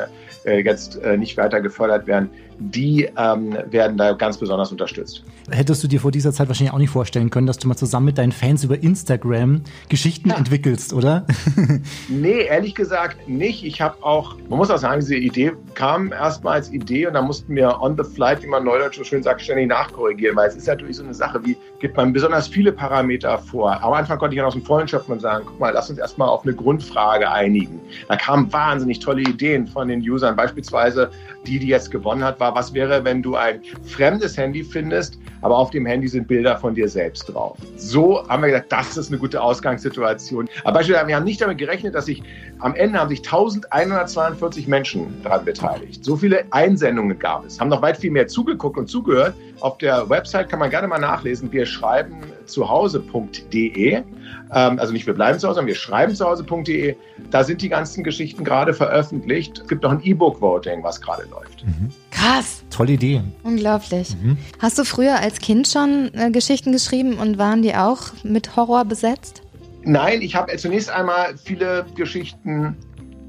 äh, 0.45 0.59
jetzt 0.59 1.01
äh, 1.03 1.17
nicht 1.17 1.37
weiter 1.37 1.61
gefördert 1.61 2.07
werden, 2.07 2.29
die 2.59 3.09
ähm, 3.17 3.57
werden 3.69 3.97
da 3.97 4.13
ganz 4.13 4.37
besonders 4.37 4.71
unterstützt. 4.71 5.23
Hättest 5.49 5.83
du 5.83 5.87
dir 5.87 5.99
vor 5.99 6.11
dieser 6.11 6.31
Zeit 6.31 6.47
wahrscheinlich 6.47 6.73
auch 6.73 6.79
nicht 6.79 6.89
vorstellen 6.89 7.29
können, 7.29 7.47
dass 7.47 7.57
du 7.57 7.67
mal 7.67 7.75
zusammen 7.75 8.07
mit 8.07 8.17
deinen 8.17 8.31
Fans 8.31 8.63
über 8.63 8.81
Instagram 8.81 9.61
Geschichten 9.89 10.29
ja. 10.29 10.37
entwickelst, 10.37 10.93
oder? 10.93 11.25
nee, 12.07 12.45
ehrlich 12.45 12.73
gesagt 12.73 13.27
nicht. 13.27 13.63
Ich 13.63 13.81
habe 13.81 14.01
auch, 14.01 14.37
man 14.49 14.57
muss 14.57 14.71
auch 14.71 14.77
sagen, 14.77 15.01
diese 15.01 15.15
Idee 15.15 15.53
kam 15.73 16.11
erstmal 16.11 16.55
als 16.55 16.71
Idee 16.71 17.07
und 17.07 17.13
da 17.13 17.21
mussten 17.21 17.55
wir 17.55 17.79
on 17.81 17.97
the 17.97 18.03
flight, 18.03 18.41
wie 18.43 18.47
man 18.47 18.63
neudeutsch 18.63 18.97
so 18.97 19.03
schön 19.03 19.21
sagt, 19.21 19.41
ständig 19.41 19.67
nachkorrigieren, 19.67 20.35
weil 20.35 20.47
es 20.47 20.55
ist 20.55 20.67
natürlich 20.67 20.97
so 20.97 21.03
eine 21.03 21.13
Sache, 21.13 21.43
wie 21.43 21.57
gibt 21.79 21.97
man 21.97 22.13
besonders 22.13 22.47
viele 22.47 22.71
Parameter 22.71 23.37
vor. 23.37 23.81
Am 23.83 23.93
Anfang 23.93 24.17
konnte 24.17 24.35
ich 24.35 24.39
ja 24.39 24.45
aus 24.45 24.53
dem 24.53 24.63
Vollen 24.63 24.87
schöpfen 25.05 25.13
und 25.13 25.19
sagen, 25.19 25.45
guck 25.47 25.59
mal, 25.59 25.71
lass 25.71 25.89
uns 25.89 25.99
erstmal 25.99 26.29
auf 26.29 26.43
eine 26.43 26.53
Grundfrage 26.53 27.31
einigen. 27.31 27.79
Da 28.07 28.15
kamen 28.15 28.51
wahnsinnig 28.51 28.99
tolle 28.99 29.21
Ideen 29.21 29.67
von 29.67 29.87
den 29.87 30.01
Usern, 30.01 30.35
beispielsweise 30.35 31.09
die, 31.45 31.59
die 31.59 31.67
jetzt 31.67 31.91
gewonnen 31.91 32.23
hat, 32.23 32.39
war, 32.39 32.55
was 32.55 32.73
wäre, 32.73 33.03
wenn 33.03 33.21
du 33.21 33.35
ein 33.35 33.61
fremdes 33.83 34.35
Handy 34.35 34.63
findest, 34.63 35.19
aber 35.41 35.57
auf 35.57 35.69
dem 35.69 35.85
Handy 35.85 36.07
sind 36.07 36.27
Bilder 36.27 36.57
von 36.57 36.73
dir 36.73 36.89
selbst 36.89 37.25
drauf. 37.25 37.57
So 37.77 38.27
haben 38.27 38.41
wir 38.41 38.49
gesagt, 38.49 38.71
das 38.71 38.97
ist 38.97 39.09
eine 39.09 39.19
gute 39.19 39.39
Ausgangssituation. 39.39 40.49
Aber 40.63 40.79
beispielsweise, 40.79 41.07
wir 41.07 41.15
haben 41.15 41.23
nicht 41.23 41.41
damit 41.41 41.59
gerechnet, 41.59 41.93
dass 41.93 42.05
sich 42.05 42.23
am 42.59 42.73
Ende 42.73 42.99
haben 42.99 43.09
sich 43.09 43.19
1142 43.19 44.67
Menschen 44.67 45.21
daran 45.23 45.45
beteiligt. 45.45 46.03
So 46.03 46.15
viele 46.15 46.45
Einsendungen 46.51 47.19
gab 47.19 47.45
es. 47.45 47.59
Haben 47.59 47.69
noch 47.69 47.81
weit 47.81 47.97
viel 47.97 48.11
mehr 48.11 48.27
zugeguckt 48.27 48.77
und 48.77 48.87
zugehört. 48.87 49.35
Auf 49.59 49.77
der 49.77 50.09
Website 50.09 50.49
kann 50.49 50.59
man 50.59 50.71
gerne 50.71 50.87
mal 50.87 50.99
nachlesen. 50.99 51.51
Wir 51.51 51.65
schreiben 51.65 52.15
zuhause.de. 52.45 53.93
Ähm, 53.93 54.03
also 54.51 54.93
nicht 54.93 55.07
wir 55.07 55.13
bleiben 55.13 55.39
zu 55.39 55.47
Hause, 55.47 55.55
sondern 55.55 55.67
wir 55.67 55.75
schreiben 55.75 56.15
zuhause.de. 56.15 56.95
Da 57.31 57.43
sind 57.43 57.61
die 57.61 57.69
ganzen 57.69 58.03
Geschichten 58.03 58.43
gerade 58.43 58.73
veröffentlicht. 58.73 59.59
Es 59.59 59.67
gibt 59.67 59.83
noch 59.83 59.91
ein 59.91 60.01
E-Book-Voting, 60.03 60.83
was 60.83 61.01
gerade 61.01 61.23
läuft. 61.29 61.65
Mhm. 61.65 61.89
Krass. 62.11 62.63
Tolle 62.69 62.93
Idee. 62.93 63.21
Unglaublich. 63.43 64.15
Mhm. 64.21 64.37
Hast 64.59 64.77
du 64.77 64.83
früher 64.83 65.19
als 65.19 65.39
Kind 65.39 65.67
schon 65.67 66.11
äh, 66.13 66.31
Geschichten 66.31 66.71
geschrieben 66.71 67.15
und 67.15 67.37
waren 67.37 67.61
die 67.61 67.75
auch 67.75 68.01
mit 68.23 68.55
Horror 68.55 68.85
besetzt? 68.85 69.41
Nein, 69.83 70.21
ich 70.21 70.35
habe 70.35 70.55
zunächst 70.57 70.89
einmal 70.89 71.37
viele 71.37 71.85
Geschichten 71.95 72.75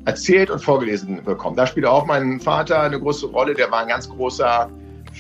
erzählt 0.07 0.51
und 0.51 0.61
vorgelesen 0.61 1.23
bekommen. 1.23 1.57
Da 1.57 1.67
spielte 1.67 1.91
auch 1.91 2.07
mein 2.07 2.41
Vater 2.41 2.81
eine 2.81 2.99
große 2.99 3.27
Rolle. 3.27 3.55
Der 3.55 3.71
war 3.71 3.81
ein 3.81 3.89
ganz 3.89 4.09
großer 4.09 4.71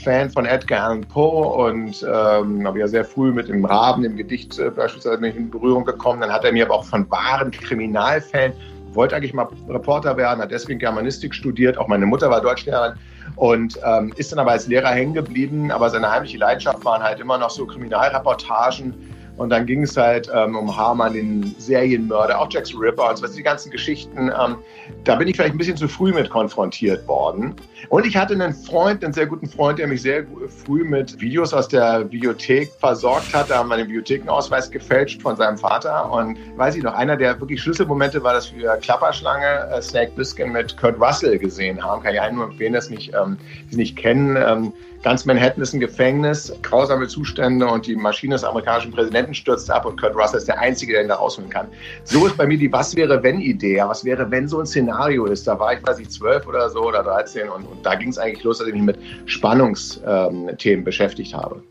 Fan 0.02 0.30
von 0.30 0.46
Edgar 0.46 0.84
Allan 0.84 1.04
Poe 1.04 1.68
und 1.68 2.02
ähm, 2.02 2.66
habe 2.66 2.78
ja 2.78 2.86
sehr 2.86 3.04
früh 3.04 3.32
mit 3.32 3.48
dem 3.48 3.64
Raben, 3.64 4.02
dem 4.02 4.16
Gedicht 4.16 4.58
äh, 4.58 4.70
beispielsweise 4.70 5.26
in 5.26 5.50
Berührung 5.50 5.84
gekommen. 5.84 6.20
Dann 6.20 6.32
hat 6.32 6.44
er 6.44 6.52
mir 6.52 6.64
aber 6.64 6.74
auch 6.76 6.84
von 6.84 7.10
wahren 7.10 7.50
Kriminalfällen, 7.50 8.52
wollte 8.92 9.16
eigentlich 9.16 9.34
mal 9.34 9.48
Reporter 9.68 10.16
werden, 10.16 10.40
hat 10.40 10.50
deswegen 10.50 10.78
Germanistik 10.78 11.34
studiert. 11.34 11.78
Auch 11.78 11.88
meine 11.88 12.06
Mutter 12.06 12.30
war 12.30 12.40
Deutschlehrerin 12.40 12.94
und 13.36 13.78
ähm, 13.84 14.12
ist 14.16 14.32
dann 14.32 14.38
aber 14.38 14.52
als 14.52 14.66
Lehrer 14.66 14.90
hängen 14.90 15.14
geblieben. 15.14 15.70
Aber 15.70 15.90
seine 15.90 16.10
heimliche 16.10 16.38
Leidenschaft 16.38 16.84
waren 16.84 17.02
halt 17.02 17.20
immer 17.20 17.38
noch 17.38 17.50
so 17.50 17.66
Kriminalreportagen 17.66 18.94
und 19.36 19.50
dann 19.50 19.66
ging 19.66 19.82
es 19.82 19.96
halt 19.96 20.30
ähm, 20.34 20.56
um 20.56 20.74
Harman, 20.74 21.12
den 21.12 21.54
Serienmörder, 21.58 22.38
auch 22.38 22.48
Jack 22.50 22.66
the 22.66 22.74
Ripper 22.74 23.10
und 23.10 23.18
so, 23.18 23.26
die 23.26 23.42
ganzen 23.42 23.70
Geschichten. 23.70 24.28
Ähm, 24.28 24.56
da 25.04 25.16
bin 25.16 25.28
ich 25.28 25.36
vielleicht 25.36 25.54
ein 25.54 25.58
bisschen 25.58 25.76
zu 25.76 25.88
früh 25.88 26.12
mit 26.12 26.30
konfrontiert 26.30 27.06
worden. 27.06 27.54
Und 27.90 28.06
ich 28.06 28.16
hatte 28.16 28.34
einen 28.34 28.54
Freund, 28.54 29.04
einen 29.04 29.12
sehr 29.12 29.26
guten 29.26 29.46
Freund, 29.46 29.78
der 29.78 29.88
mich 29.88 30.02
sehr 30.02 30.24
früh 30.64 30.84
mit 30.84 31.20
Videos 31.20 31.52
aus 31.52 31.68
der 31.68 32.04
Bibliothek 32.04 32.72
versorgt 32.78 33.34
hat. 33.34 33.50
Da 33.50 33.58
haben 33.58 33.68
wir 33.68 33.76
den 33.76 33.86
Bibliothekenausweis 33.86 34.70
gefälscht 34.70 35.20
von 35.20 35.36
seinem 35.36 35.58
Vater. 35.58 36.10
Und 36.10 36.38
weiß 36.56 36.76
ich 36.76 36.82
noch, 36.82 36.94
einer 36.94 37.16
der 37.16 37.38
wirklich 37.38 37.60
Schlüsselmomente 37.60 38.22
war, 38.22 38.32
dass 38.32 38.54
wir 38.54 38.76
Klapperschlange 38.76 39.68
äh, 39.70 39.82
Snake 39.82 40.12
Biskin 40.16 40.52
mit 40.52 40.76
Kurt 40.78 40.98
Russell 40.98 41.38
gesehen 41.38 41.82
haben. 41.84 42.02
Kann 42.02 42.14
ich 42.14 42.20
allen 42.20 42.36
nur 42.36 42.46
empfehlen, 42.46 42.72
das 42.72 42.88
nicht, 42.88 43.12
ähm, 43.14 43.36
die 43.70 43.76
nicht 43.76 43.96
kennen. 43.96 44.36
Ähm, 44.36 44.72
Ganz 45.06 45.24
Manhattan 45.24 45.62
ist 45.62 45.72
ein 45.72 45.78
Gefängnis, 45.78 46.52
grausame 46.62 47.06
Zustände 47.06 47.64
und 47.68 47.86
die 47.86 47.94
Maschine 47.94 48.34
des 48.34 48.42
amerikanischen 48.42 48.90
Präsidenten 48.90 49.25
stürzt 49.34 49.70
ab 49.70 49.86
und 49.86 50.00
Kurt 50.00 50.14
Russell 50.14 50.38
ist 50.38 50.48
der 50.48 50.58
Einzige, 50.58 50.92
der 50.92 51.02
ihn 51.02 51.08
da 51.08 51.16
rausholen 51.16 51.50
kann. 51.50 51.68
So 52.04 52.26
ist 52.26 52.36
bei 52.36 52.46
mir 52.46 52.58
die 52.58 52.72
Was 52.72 52.94
wäre 52.96 53.22
wenn 53.22 53.40
Idee. 53.40 53.82
Was 53.86 54.04
wäre 54.04 54.30
wenn 54.30 54.48
so 54.48 54.60
ein 54.60 54.66
Szenario 54.66 55.26
ist? 55.26 55.46
Da 55.46 55.58
war 55.58 55.74
ich, 55.74 55.86
weiß 55.86 55.98
ich, 55.98 56.10
zwölf 56.10 56.46
oder 56.46 56.68
so 56.70 56.82
oder 56.82 57.02
13 57.02 57.48
und, 57.48 57.64
und 57.64 57.84
da 57.84 57.94
ging 57.94 58.08
es 58.08 58.18
eigentlich 58.18 58.44
los, 58.44 58.58
dass 58.58 58.68
ich 58.68 58.74
mich 58.74 58.82
mit 58.82 58.98
Spannungsthemen 59.26 60.84
beschäftigt 60.84 61.34
habe. 61.34 61.62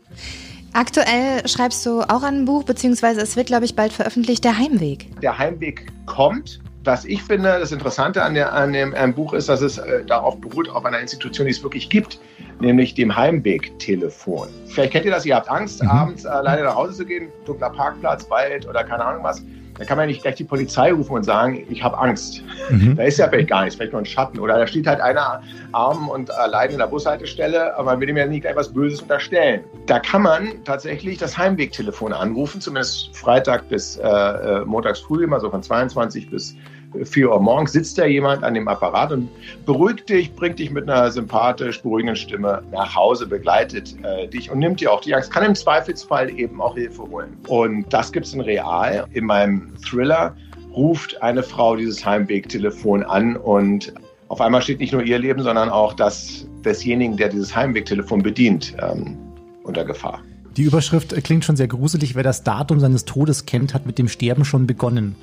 Aktuell 0.72 1.46
schreibst 1.48 1.86
du 1.86 2.02
auch 2.02 2.22
an 2.22 2.34
einem 2.34 2.44
Buch, 2.44 2.64
beziehungsweise 2.64 3.22
es 3.22 3.36
wird, 3.36 3.46
glaube 3.46 3.64
ich, 3.64 3.74
bald 3.74 3.92
veröffentlicht, 3.92 4.44
Der 4.44 4.58
Heimweg. 4.58 5.08
Der 5.22 5.38
Heimweg 5.38 5.86
kommt 6.04 6.60
was 6.86 7.04
ich 7.04 7.22
finde, 7.22 7.58
das 7.58 7.72
Interessante 7.72 8.22
an, 8.22 8.34
der, 8.34 8.54
an 8.54 8.72
dem 8.72 8.94
Buch 9.14 9.34
ist, 9.34 9.48
dass 9.48 9.60
es 9.60 9.76
äh, 9.76 10.04
darauf 10.04 10.40
beruht, 10.40 10.68
auf 10.68 10.84
einer 10.84 11.00
Institution, 11.00 11.46
die 11.46 11.50
es 11.50 11.62
wirklich 11.62 11.90
gibt, 11.90 12.20
nämlich 12.60 12.94
dem 12.94 13.14
Heimwegtelefon. 13.14 14.48
Vielleicht 14.66 14.92
kennt 14.92 15.04
ihr 15.04 15.10
das, 15.10 15.26
ihr 15.26 15.36
habt 15.36 15.50
Angst, 15.50 15.82
mhm. 15.82 15.88
abends 15.88 16.26
alleine 16.26 16.64
nach 16.64 16.74
Hause 16.74 16.94
zu 16.94 17.06
gehen, 17.06 17.28
dunkler 17.44 17.70
Parkplatz, 17.70 18.28
Wald 18.30 18.68
oder 18.68 18.84
keine 18.84 19.04
Ahnung 19.04 19.22
was. 19.22 19.42
Da 19.78 19.84
kann 19.84 19.98
man 19.98 20.06
nicht 20.06 20.22
gleich 20.22 20.36
die 20.36 20.44
Polizei 20.44 20.90
rufen 20.90 21.12
und 21.12 21.24
sagen, 21.24 21.66
ich 21.68 21.82
habe 21.82 21.98
Angst. 21.98 22.42
Mhm. 22.70 22.96
Da 22.96 23.02
ist 23.02 23.18
ja 23.18 23.28
vielleicht 23.28 23.50
gar 23.50 23.62
nichts, 23.62 23.76
vielleicht 23.76 23.92
nur 23.92 24.00
ein 24.00 24.06
Schatten. 24.06 24.38
Oder 24.38 24.58
da 24.58 24.66
steht 24.66 24.86
halt 24.86 25.00
einer 25.00 25.42
arm 25.72 26.08
und 26.08 26.30
allein 26.30 26.70
in 26.70 26.78
der 26.78 26.86
Bushaltestelle, 26.86 27.76
aber 27.76 27.92
man 27.92 28.00
will 28.00 28.08
ihm 28.08 28.16
ja 28.16 28.26
nicht 28.26 28.42
gleich 28.42 28.56
was 28.56 28.72
Böses 28.72 29.02
unterstellen. 29.02 29.64
Da 29.86 29.98
kann 29.98 30.22
man 30.22 30.64
tatsächlich 30.64 31.18
das 31.18 31.36
Heimwegtelefon 31.36 32.12
anrufen, 32.12 32.60
zumindest 32.60 33.14
Freitag 33.14 33.68
bis 33.68 33.96
äh, 33.96 34.06
äh 34.06 34.64
montags 34.64 35.00
früh, 35.00 35.24
immer 35.24 35.40
so 35.40 35.50
von 35.50 35.62
22 35.62 36.30
bis 36.30 36.56
4 37.02 37.30
Uhr 37.30 37.40
morgens 37.40 37.72
sitzt 37.72 37.98
da 37.98 38.06
jemand 38.06 38.42
an 38.42 38.54
dem 38.54 38.68
Apparat 38.68 39.12
und 39.12 39.28
beruhigt 39.64 40.08
dich, 40.08 40.32
bringt 40.34 40.58
dich 40.58 40.70
mit 40.70 40.88
einer 40.88 41.10
sympathisch 41.10 41.82
beruhigenden 41.82 42.16
Stimme 42.16 42.62
nach 42.72 42.94
Hause, 42.94 43.26
begleitet 43.26 43.94
äh, 44.02 44.26
dich 44.28 44.50
und 44.50 44.58
nimmt 44.58 44.80
dir 44.80 44.92
auch 44.92 45.00
die 45.00 45.14
Angst, 45.14 45.30
kann 45.30 45.44
im 45.44 45.54
Zweifelsfall 45.54 46.30
eben 46.38 46.60
auch 46.60 46.74
Hilfe 46.74 47.02
holen. 47.02 47.36
Und 47.48 47.92
das 47.92 48.12
gibt 48.12 48.26
es 48.26 48.34
in 48.34 48.40
Real. 48.40 49.06
In 49.12 49.26
meinem 49.26 49.74
Thriller 49.82 50.34
ruft 50.74 51.20
eine 51.22 51.42
Frau 51.42 51.76
dieses 51.76 52.04
Heimwegtelefon 52.04 53.02
an 53.02 53.36
und 53.36 53.92
auf 54.28 54.40
einmal 54.40 54.60
steht 54.62 54.80
nicht 54.80 54.92
nur 54.92 55.02
ihr 55.02 55.18
Leben, 55.18 55.42
sondern 55.42 55.70
auch 55.70 55.94
das 55.94 56.46
desjenigen, 56.64 57.16
der 57.16 57.28
dieses 57.28 57.54
Heimwegtelefon 57.54 58.22
bedient, 58.22 58.74
ähm, 58.82 59.16
unter 59.62 59.84
Gefahr. 59.84 60.20
Die 60.56 60.62
Überschrift 60.62 61.14
klingt 61.22 61.44
schon 61.44 61.56
sehr 61.56 61.68
gruselig. 61.68 62.14
Wer 62.14 62.22
das 62.22 62.42
Datum 62.42 62.80
seines 62.80 63.04
Todes 63.04 63.46
kennt, 63.46 63.74
hat 63.74 63.86
mit 63.86 63.98
dem 63.98 64.08
Sterben 64.08 64.44
schon 64.44 64.66
begonnen. 64.66 65.16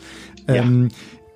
Ja. 0.47 0.55
Ähm, 0.55 0.89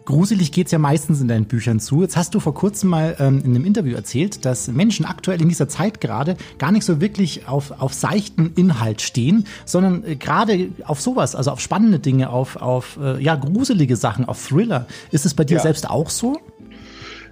Gruselig 0.07 0.53
geht's 0.53 0.71
ja 0.71 0.79
meistens 0.79 1.19
in 1.19 1.27
deinen 1.27 1.47
Büchern 1.47 1.81
zu. 1.81 2.01
Jetzt 2.01 2.15
hast 2.15 2.33
du 2.33 2.39
vor 2.39 2.53
kurzem 2.53 2.91
mal 2.91 3.17
ähm, 3.19 3.41
in 3.43 3.53
einem 3.53 3.65
Interview 3.65 3.93
erzählt, 3.93 4.45
dass 4.45 4.69
Menschen 4.69 5.05
aktuell 5.05 5.41
in 5.41 5.49
dieser 5.49 5.67
Zeit 5.67 5.99
gerade 5.99 6.37
gar 6.57 6.71
nicht 6.71 6.85
so 6.85 7.01
wirklich 7.01 7.49
auf, 7.49 7.71
auf 7.81 7.93
seichten 7.93 8.53
Inhalt 8.55 9.01
stehen, 9.01 9.43
sondern 9.65 10.05
äh, 10.05 10.15
gerade 10.15 10.69
auf 10.85 11.01
sowas, 11.01 11.35
also 11.35 11.51
auf 11.51 11.59
spannende 11.59 11.99
Dinge, 11.99 12.29
auf, 12.29 12.55
auf 12.55 12.97
äh, 13.03 13.21
ja, 13.21 13.35
gruselige 13.35 13.97
Sachen, 13.97 14.23
auf 14.23 14.47
Thriller. 14.47 14.85
Ist 15.11 15.25
es 15.25 15.33
bei 15.33 15.43
dir 15.43 15.57
ja. 15.57 15.63
selbst 15.63 15.89
auch 15.89 16.09
so? 16.09 16.39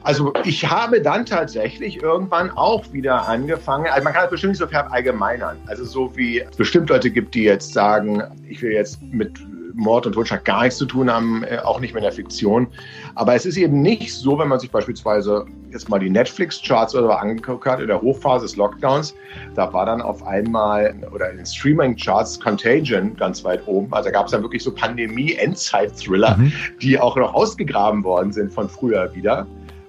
Also 0.04 0.34
ich 0.44 0.70
habe 0.70 1.02
dann 1.02 1.26
tatsächlich 1.26 2.04
irgendwann 2.04 2.52
auch 2.52 2.92
wieder 2.92 3.26
angefangen, 3.26 3.86
also 3.90 4.04
man 4.04 4.12
kann 4.12 4.24
das 4.24 4.32
bestimmt 4.32 4.52
nicht 4.52 4.60
so 4.60 4.68
verallgemeinern. 4.68 5.60
Also 5.68 5.86
so 5.86 6.12
wie 6.18 6.42
es 6.42 6.58
bestimmt 6.58 6.90
Leute 6.90 7.10
gibt, 7.10 7.36
die 7.36 7.44
jetzt 7.44 7.72
sagen, 7.72 8.22
ich 8.50 8.62
will 8.62 8.74
jetzt 8.74 9.02
mit 9.02 9.40
Mord 9.76 10.06
und 10.06 10.14
Totschlag 10.14 10.46
gar 10.46 10.64
nichts 10.64 10.78
zu 10.78 10.86
tun 10.86 11.12
haben, 11.12 11.44
äh, 11.44 11.60
auch 11.60 11.80
nicht 11.80 11.94
mehr 11.94 12.02
in 12.02 12.06
der 12.06 12.14
Fiktion. 12.14 12.68
Aber 13.16 13.36
es 13.36 13.46
ist 13.46 13.58
eben 13.58 13.82
nicht 13.82 14.14
so, 14.14 14.40
wenn 14.40 14.48
man 14.48 14.60
sich 14.60 14.72
beispielsweise 14.72 15.46
jetzt 15.72 15.90
mal 15.90 16.00
die 16.00 16.10
Netflix-Charts 16.10 16.96
oder 16.96 17.20
angeguckt 17.20 17.66
hat, 17.66 17.80
in 17.80 17.88
der 17.88 18.02
Hochphase 18.02 18.46
des 18.46 18.56
Lockdowns, 18.56 19.14
da 19.56 19.72
war 19.74 19.86
dann 19.86 20.02
auf 20.02 20.26
einmal, 20.26 20.96
oder 21.14 21.30
in 21.30 21.38
den 21.38 21.46
Streaming-Charts 21.46 22.40
Contagion 22.40 23.16
ganz 23.16 23.44
weit 23.44 23.68
oben. 23.68 23.94
Also 23.94 24.10
da 24.10 24.12
gab 24.12 24.28
es 24.28 24.32
dann 24.32 24.42
wirklich 24.42 24.64
so 24.64 24.72
Pandemie-Endzeit-Thriller, 24.72 26.38
mhm. 26.38 26.54
die 26.82 27.00
auch 27.00 27.16
noch 27.18 27.34
ausgegraben 27.34 28.04
worden 28.04 28.32
sind 28.32 28.54
von 28.54 28.70
früher 28.70 29.14
wieder. 29.14 29.46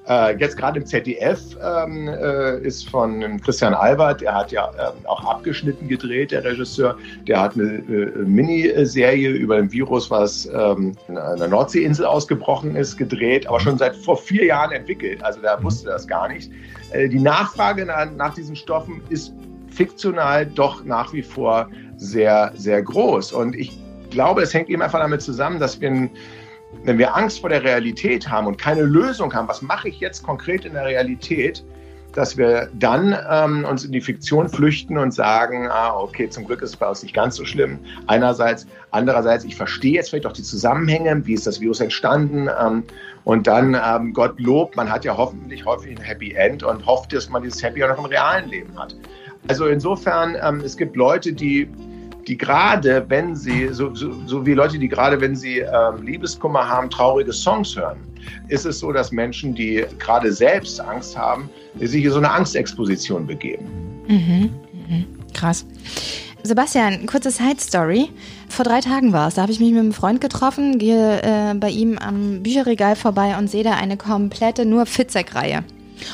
Äh, 0.08 0.36
jetzt 0.38 0.56
gerade 0.56 0.78
im 0.78 0.86
ZDF 0.86 1.40
ähm, 1.60 2.06
äh, 2.06 2.58
ist 2.60 2.88
von 2.88 3.40
Christian 3.40 3.74
Albert, 3.74 4.20
der 4.20 4.34
hat 4.34 4.52
ja 4.52 4.70
äh, 4.78 5.06
auch 5.08 5.24
abgeschnitten 5.24 5.88
gedreht, 5.88 6.30
der 6.30 6.44
Regisseur. 6.44 6.96
Der 7.26 7.40
hat 7.40 7.54
eine 7.54 7.64
äh, 7.64 8.24
Miniserie 8.24 9.30
über 9.30 9.56
ein 9.56 9.72
Virus, 9.72 10.08
was 10.10 10.46
ähm, 10.46 10.92
an 11.08 11.38
der 11.38 11.48
Nordseeinsel 11.48 12.06
ausgebrochen 12.06 12.76
ist, 12.76 12.96
gedreht, 12.96 13.48
aber 13.48 13.58
schon 13.58 13.78
seit 13.78 13.96
vor 13.96 14.16
vier 14.16 14.44
Jahren 14.44 14.70
entwickelt. 14.70 15.24
Also 15.24 15.40
da 15.40 15.60
wusste 15.62 15.88
das 15.88 16.06
gar 16.06 16.28
nicht. 16.28 16.52
Äh, 16.92 17.08
die 17.08 17.20
Nachfrage 17.20 17.84
nach, 17.84 18.08
nach 18.12 18.34
diesen 18.34 18.54
Stoffen 18.54 19.02
ist 19.08 19.34
fiktional 19.70 20.46
doch 20.46 20.84
nach 20.84 21.12
wie 21.12 21.22
vor 21.22 21.68
sehr, 21.96 22.52
sehr 22.54 22.80
groß. 22.80 23.32
Und 23.32 23.56
ich 23.56 23.76
glaube, 24.10 24.42
es 24.42 24.54
hängt 24.54 24.68
eben 24.68 24.82
einfach 24.82 25.00
damit 25.00 25.20
zusammen, 25.20 25.58
dass 25.58 25.80
wir 25.80 25.90
ein 25.90 26.10
wenn 26.84 26.98
wir 26.98 27.16
Angst 27.16 27.40
vor 27.40 27.50
der 27.50 27.62
Realität 27.62 28.28
haben 28.28 28.46
und 28.46 28.58
keine 28.58 28.82
Lösung 28.82 29.32
haben, 29.34 29.48
was 29.48 29.62
mache 29.62 29.88
ich 29.88 30.00
jetzt 30.00 30.22
konkret 30.22 30.64
in 30.64 30.74
der 30.74 30.84
Realität, 30.84 31.64
dass 32.16 32.38
wir 32.38 32.70
dann 32.72 33.14
ähm, 33.30 33.66
uns 33.66 33.84
in 33.84 33.92
die 33.92 34.00
Fiktion 34.00 34.48
flüchten 34.48 34.96
und 34.96 35.12
sagen, 35.12 35.68
ah, 35.68 35.94
okay, 35.98 36.30
zum 36.30 36.46
Glück 36.46 36.62
ist 36.62 36.70
es 36.70 36.76
bei 36.76 36.88
uns 36.88 37.02
nicht 37.02 37.14
ganz 37.14 37.36
so 37.36 37.44
schlimm. 37.44 37.78
Einerseits, 38.06 38.66
andererseits, 38.90 39.44
ich 39.44 39.54
verstehe 39.54 39.92
jetzt 39.92 40.10
vielleicht 40.10 40.24
auch 40.24 40.32
die 40.32 40.42
Zusammenhänge, 40.42 41.26
wie 41.26 41.34
ist 41.34 41.46
das 41.46 41.60
Virus 41.60 41.80
entstanden 41.80 42.48
ähm, 42.58 42.84
und 43.24 43.46
dann, 43.46 43.74
ähm, 43.74 44.14
Gott 44.14 44.40
lobt, 44.40 44.76
man 44.76 44.90
hat 44.90 45.04
ja 45.04 45.16
hoffentlich 45.16 45.66
häufig 45.66 45.98
ein 45.98 46.02
Happy 46.02 46.32
End 46.32 46.62
und 46.62 46.86
hofft, 46.86 47.12
dass 47.12 47.28
man 47.28 47.42
dieses 47.42 47.62
Happy 47.62 47.84
auch 47.84 47.88
noch 47.88 47.98
im 47.98 48.06
realen 48.06 48.48
Leben 48.48 48.78
hat. 48.78 48.96
Also 49.48 49.66
insofern, 49.66 50.36
ähm, 50.42 50.60
es 50.64 50.76
gibt 50.76 50.96
Leute, 50.96 51.34
die 51.34 51.68
die 52.26 52.36
gerade, 52.36 53.04
wenn 53.08 53.36
sie, 53.36 53.68
so, 53.72 53.94
so, 53.94 54.12
so 54.26 54.44
wie 54.44 54.54
Leute, 54.54 54.78
die 54.78 54.88
gerade, 54.88 55.20
wenn 55.20 55.36
sie 55.36 55.58
ähm, 55.58 56.02
Liebeskummer 56.02 56.68
haben, 56.68 56.90
traurige 56.90 57.32
Songs 57.32 57.76
hören, 57.76 57.98
ist 58.48 58.66
es 58.66 58.80
so, 58.80 58.92
dass 58.92 59.12
Menschen, 59.12 59.54
die 59.54 59.84
gerade 59.98 60.32
selbst 60.32 60.80
Angst 60.80 61.16
haben, 61.16 61.48
sich 61.80 62.04
in 62.04 62.10
so 62.10 62.18
eine 62.18 62.30
Angstexposition 62.30 63.26
begeben. 63.26 63.66
Mhm, 64.08 64.50
mhm. 64.72 65.06
Krass. 65.32 65.64
Sebastian, 66.42 67.06
kurze 67.06 67.30
Side-Story. 67.30 68.10
Vor 68.48 68.64
drei 68.64 68.80
Tagen 68.80 69.12
war 69.12 69.28
es. 69.28 69.34
Da 69.34 69.42
habe 69.42 69.52
ich 69.52 69.60
mich 69.60 69.70
mit 69.72 69.80
einem 69.80 69.92
Freund 69.92 70.20
getroffen, 70.20 70.78
gehe 70.78 71.20
äh, 71.22 71.54
bei 71.54 71.70
ihm 71.70 71.98
am 71.98 72.42
Bücherregal 72.42 72.96
vorbei 72.96 73.36
und 73.36 73.50
sehe 73.50 73.64
da 73.64 73.72
eine 73.72 73.96
komplette 73.96 74.64
nur 74.64 74.86
Fitzek-Reihe. 74.86 75.64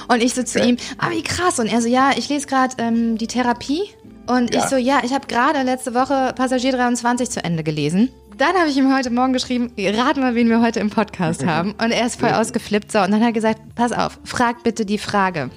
Und 0.09 0.23
ich 0.23 0.35
so 0.35 0.43
zu 0.43 0.59
ja. 0.59 0.65
ihm, 0.65 0.77
ah, 0.99 1.11
wie 1.11 1.23
krass. 1.23 1.59
Und 1.59 1.67
er 1.67 1.83
so, 1.83 1.89
ja, 1.89 2.13
ich 2.17 2.29
lese 2.29 2.47
gerade 2.47 2.75
ähm, 2.79 3.19
die 3.19 3.27
Therapie 3.27 3.83
und 4.27 4.55
ja. 4.55 4.61
ich 4.61 4.71
so, 4.71 4.77
ja, 4.77 5.01
ich 5.05 5.13
habe 5.13 5.27
gerade 5.27 5.63
letzte 5.63 5.95
Woche 5.95 6.33
Passagier 6.35 6.73
23 6.73 7.31
zu 7.31 7.45
Ende 7.45 7.63
gelesen. 7.63 8.11
Dann 8.39 8.55
habe 8.57 8.69
ich 8.69 8.77
ihm 8.77 8.95
heute 8.95 9.11
Morgen 9.11 9.33
geschrieben, 9.33 9.73
rat 9.79 10.17
mal, 10.17 10.35
wen 10.35 10.49
wir 10.49 10.61
heute 10.61 10.81
im 10.81 10.91
Podcast 10.91 11.45
haben. 11.47 11.73
Und 11.73 11.91
er 11.91 12.07
ist 12.07 12.19
voll 12.19 12.31
ausgeflippt. 12.31 12.91
So, 12.91 13.01
und 13.01 13.11
dann 13.11 13.21
hat 13.21 13.29
er 13.29 13.33
gesagt, 13.33 13.61
pass 13.75 13.93
auf, 13.93 14.19
frag 14.25 14.63
bitte 14.63 14.87
die 14.87 14.99
Frage. 14.99 15.51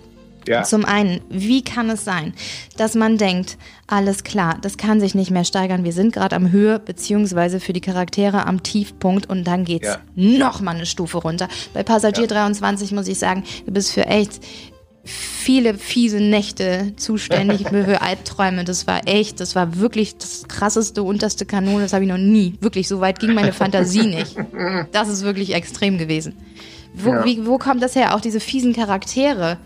Ja. 0.48 0.64
Zum 0.64 0.86
einen, 0.86 1.22
wie 1.30 1.64
kann 1.64 1.90
es 1.90 2.06
sein, 2.06 2.34
dass 2.78 2.94
man 2.94 3.18
denkt, 3.18 3.58
alles 3.88 4.24
klar, 4.24 4.58
das 4.62 4.78
kann 4.78 5.00
sich 5.00 5.16
nicht 5.16 5.32
mehr 5.32 5.44
steigern, 5.44 5.84
wir 5.84 5.94
sind 5.94 6.14
gerade 6.14 6.36
am 6.36 6.52
Höhe, 6.52 6.78
beziehungsweise 6.80 7.60
für 7.60 7.74
die 7.74 7.82
Charaktere 7.82 8.46
am 8.46 8.62
Tiefpunkt 8.62 9.28
und 9.28 9.46
dann 9.46 9.66
geht's 9.66 9.88
ja. 9.88 9.98
noch 10.16 10.62
mal 10.62 10.76
eine 10.76 10.86
Stufe 10.86 11.18
runter. 11.18 11.48
Bei 11.74 11.82
Passagier 11.82 12.26
ja. 12.26 12.30
23 12.30 12.92
muss 12.92 13.08
ich 13.08 13.18
sagen, 13.18 13.44
du 13.66 13.72
bist 13.72 13.92
für 13.92 14.06
echt 14.06 14.40
viele 15.06 15.76
fiese 15.76 16.20
Nächte 16.20 16.94
zuständig 16.98 17.68
für 17.70 18.02
Albträume. 18.02 18.64
Das 18.64 18.88
war 18.88 19.08
echt, 19.08 19.40
das 19.40 19.56
war 19.56 19.78
wirklich 19.80 20.18
das 20.18 20.48
krasseste, 20.48 21.04
unterste 21.04 21.46
Kanone. 21.46 21.84
Das 21.84 21.94
habe 21.94 22.04
ich 22.04 22.10
noch 22.10 22.18
nie. 22.18 22.56
Wirklich, 22.60 22.88
so 22.88 23.00
weit 23.00 23.20
ging 23.20 23.34
meine 23.34 23.54
Fantasie 23.54 24.08
nicht. 24.08 24.36
Das 24.92 25.10
ist 25.10 25.24
wirklich 25.24 25.54
extrem 25.54 25.98
gewesen. 25.98 26.34
Wo, 26.94 27.12
ja. 27.12 27.26
wie, 27.26 27.46
wo 27.46 27.58
kommt 27.58 27.84
das 27.84 27.96
her? 27.96 28.16
Auch 28.16 28.22
diese 28.22 28.40
fiesen 28.40 28.74
Charaktere. 28.74 29.58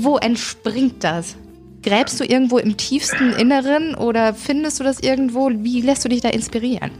Wo 0.00 0.16
entspringt 0.18 1.04
das? 1.04 1.36
Gräbst 1.82 2.18
du 2.18 2.24
irgendwo 2.24 2.58
im 2.58 2.76
tiefsten 2.76 3.32
Inneren 3.32 3.94
oder 3.94 4.34
findest 4.34 4.80
du 4.80 4.84
das 4.84 5.00
irgendwo? 5.00 5.50
Wie 5.52 5.80
lässt 5.80 6.04
du 6.04 6.08
dich 6.08 6.20
da 6.20 6.28
inspirieren? 6.28 6.90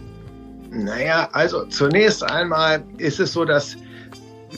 Naja, 0.71 1.29
also 1.33 1.65
zunächst 1.67 2.23
einmal 2.23 2.85
ist 2.99 3.19
es 3.19 3.33
so, 3.33 3.45
dass 3.45 3.77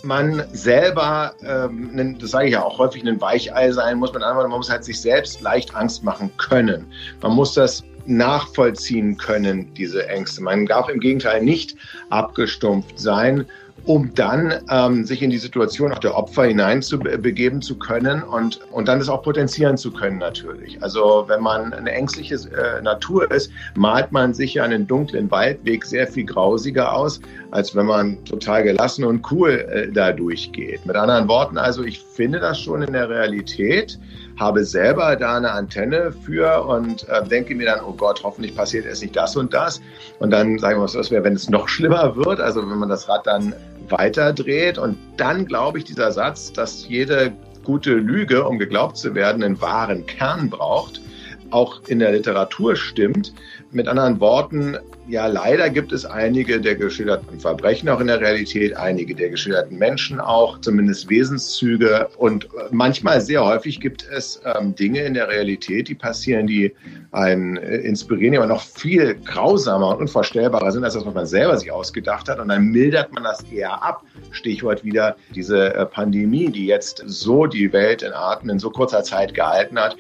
man 0.05 0.45
selber, 0.53 1.35
ähm, 1.43 2.17
das 2.19 2.31
sage 2.31 2.47
ich 2.47 2.53
ja 2.53 2.63
auch 2.63 2.79
häufig, 2.79 3.07
ein 3.07 3.21
Weichei 3.21 3.71
sein 3.73 3.99
muss. 3.99 4.13
Man, 4.13 4.23
man 4.23 4.51
muss 4.51 4.71
halt 4.71 4.85
sich 4.85 5.01
selbst 5.01 5.41
leicht 5.41 5.75
Angst 5.75 6.03
machen 6.05 6.31
können. 6.37 6.87
Man 7.23 7.33
muss 7.33 7.55
das 7.55 7.85
nachvollziehen 8.07 9.17
können, 9.17 9.73
diese 9.75 10.07
Ängste. 10.09 10.43
Man 10.43 10.67
darf 10.67 10.89
im 10.89 11.01
Gegenteil 11.01 11.43
nicht 11.43 11.77
abgestumpft 12.11 12.99
sein 12.99 13.47
um 13.85 14.13
dann 14.15 14.55
ähm, 14.71 15.05
sich 15.05 15.23
in 15.23 15.31
die 15.31 15.39
Situation 15.39 15.93
auch 15.93 15.99
der 15.99 16.17
Opfer 16.17 16.45
hineinzubegeben 16.45 17.63
zu 17.63 17.79
können 17.79 18.23
und, 18.23 18.61
und 18.71 18.89
dann 18.89 18.99
das 18.99 19.09
auch 19.09 19.23
potenzieren 19.23 19.77
zu 19.77 19.91
können 19.91 20.19
natürlich. 20.19 20.83
Also 20.83 21.25
wenn 21.29 21.43
man 21.43 21.73
eine 21.73 21.93
ängstliche 21.93 22.35
äh, 22.35 22.83
Natur 22.83 23.31
ist, 23.31 23.51
malt 23.75 24.13
man 24.13 24.35
sich 24.35 24.61
einen 24.61 24.87
dunklen 24.87 25.31
Waldweg 25.31 25.85
sehr 25.85 26.07
viel 26.07 26.25
grausiger 26.25 26.95
aus, 26.95 27.21
als 27.51 27.75
wenn 27.75 27.87
man 27.87 28.25
total 28.25 28.63
gelassen 28.63 29.05
und 29.05 29.31
cool 29.31 29.51
äh, 29.51 29.91
da 29.93 30.13
durchgeht. 30.13 30.85
Mit 30.87 30.97
anderen 30.97 31.29
Worten, 31.29 31.59
also 31.59 31.83
ich 31.85 32.01
finde 32.01 32.41
das 32.41 32.61
schon 32.61 32.83
in 32.83 32.93
der 32.93 33.09
Realität, 33.09 33.99
habe 34.41 34.65
selber 34.65 35.17
da 35.17 35.37
eine 35.37 35.53
Antenne 35.53 36.13
für 36.13 36.65
und 36.65 37.07
äh, 37.11 37.23
denke 37.23 37.55
mir 37.55 37.67
dann, 37.67 37.85
oh 37.85 37.93
Gott, 37.93 38.23
hoffentlich 38.25 38.57
passiert 38.57 38.87
erst 38.87 39.03
nicht 39.03 39.15
das 39.15 39.37
und 39.37 39.53
das. 39.53 39.83
Und 40.19 40.31
dann 40.31 40.59
sagen 40.59 40.81
wir, 40.81 40.85
was 40.85 41.11
wäre, 41.11 41.23
wenn 41.23 41.35
es 41.35 41.51
noch 41.51 41.69
schlimmer 41.69 42.17
wird, 42.17 42.41
also 42.41 42.63
wenn 42.63 42.79
man 42.79 42.89
das 42.89 43.07
Rad 43.07 43.27
dann 43.27 43.55
weiterdreht. 43.91 44.79
Und 44.79 44.97
dann 45.19 45.45
glaube 45.45 45.79
ich, 45.79 45.85
dieser 45.85 46.11
Satz, 46.11 46.53
dass 46.55 46.89
jede 46.89 47.33
gute 47.65 47.93
Lüge, 47.93 48.45
um 48.45 48.59
geglaubt 48.59 48.97
zu 48.97 49.15
werden, 49.15 49.43
einen 49.43 49.61
wahren 49.61 50.07
Kern 50.07 50.49
braucht, 50.49 51.03
auch 51.51 51.83
in 51.89 51.99
der 51.99 52.13
Literatur 52.13 52.77
stimmt. 52.77 53.35
Mit 53.73 53.89
anderen 53.89 54.21
Worten, 54.21 54.79
ja, 55.11 55.27
leider 55.27 55.71
gibt 55.71 55.91
es 55.91 56.05
einige 56.07 56.61
der 56.61 56.77
geschilderten 56.77 57.41
Verbrechen 57.41 57.89
auch 57.89 57.99
in 57.99 58.07
der 58.07 58.21
Realität, 58.21 58.77
einige 58.77 59.13
der 59.13 59.31
geschilderten 59.31 59.77
Menschen 59.77 60.21
auch, 60.21 60.61
zumindest 60.61 61.11
Wesenszüge. 61.11 62.09
Und 62.17 62.49
manchmal, 62.71 63.21
sehr 63.21 63.45
häufig 63.45 63.81
gibt 63.81 64.07
es 64.09 64.41
ähm, 64.45 64.77
Dinge 64.77 65.01
in 65.01 65.15
der 65.15 65.29
Realität, 65.29 65.89
die 65.89 65.97
passieren, 65.97 66.47
die 66.47 66.73
einen 67.11 67.57
äh, 67.57 67.79
inspirieren, 67.79 68.33
die 68.33 68.39
aber 68.39 68.47
noch 68.47 68.63
viel 68.63 69.17
grausamer 69.25 69.89
und 69.89 70.03
unvorstellbarer 70.03 70.71
sind, 70.71 70.85
als 70.85 70.95
das, 70.95 71.05
was 71.05 71.15
man 71.15 71.27
selber 71.27 71.57
sich 71.57 71.73
ausgedacht 71.73 72.29
hat. 72.29 72.39
Und 72.39 72.49
dann 72.49 72.67
mildert 72.67 73.13
man 73.13 73.25
das 73.25 73.43
eher 73.51 73.83
ab. 73.83 74.05
Stichwort 74.31 74.85
wieder 74.85 75.17
diese 75.35 75.75
äh, 75.75 75.87
Pandemie, 75.87 76.53
die 76.53 76.67
jetzt 76.67 77.03
so 77.07 77.47
die 77.47 77.73
Welt 77.73 78.03
in 78.03 78.13
Atem 78.13 78.51
in 78.51 78.61
so 78.61 78.71
kurzer 78.71 79.03
Zeit 79.03 79.35
gehalten 79.35 79.77
hat. 79.77 79.97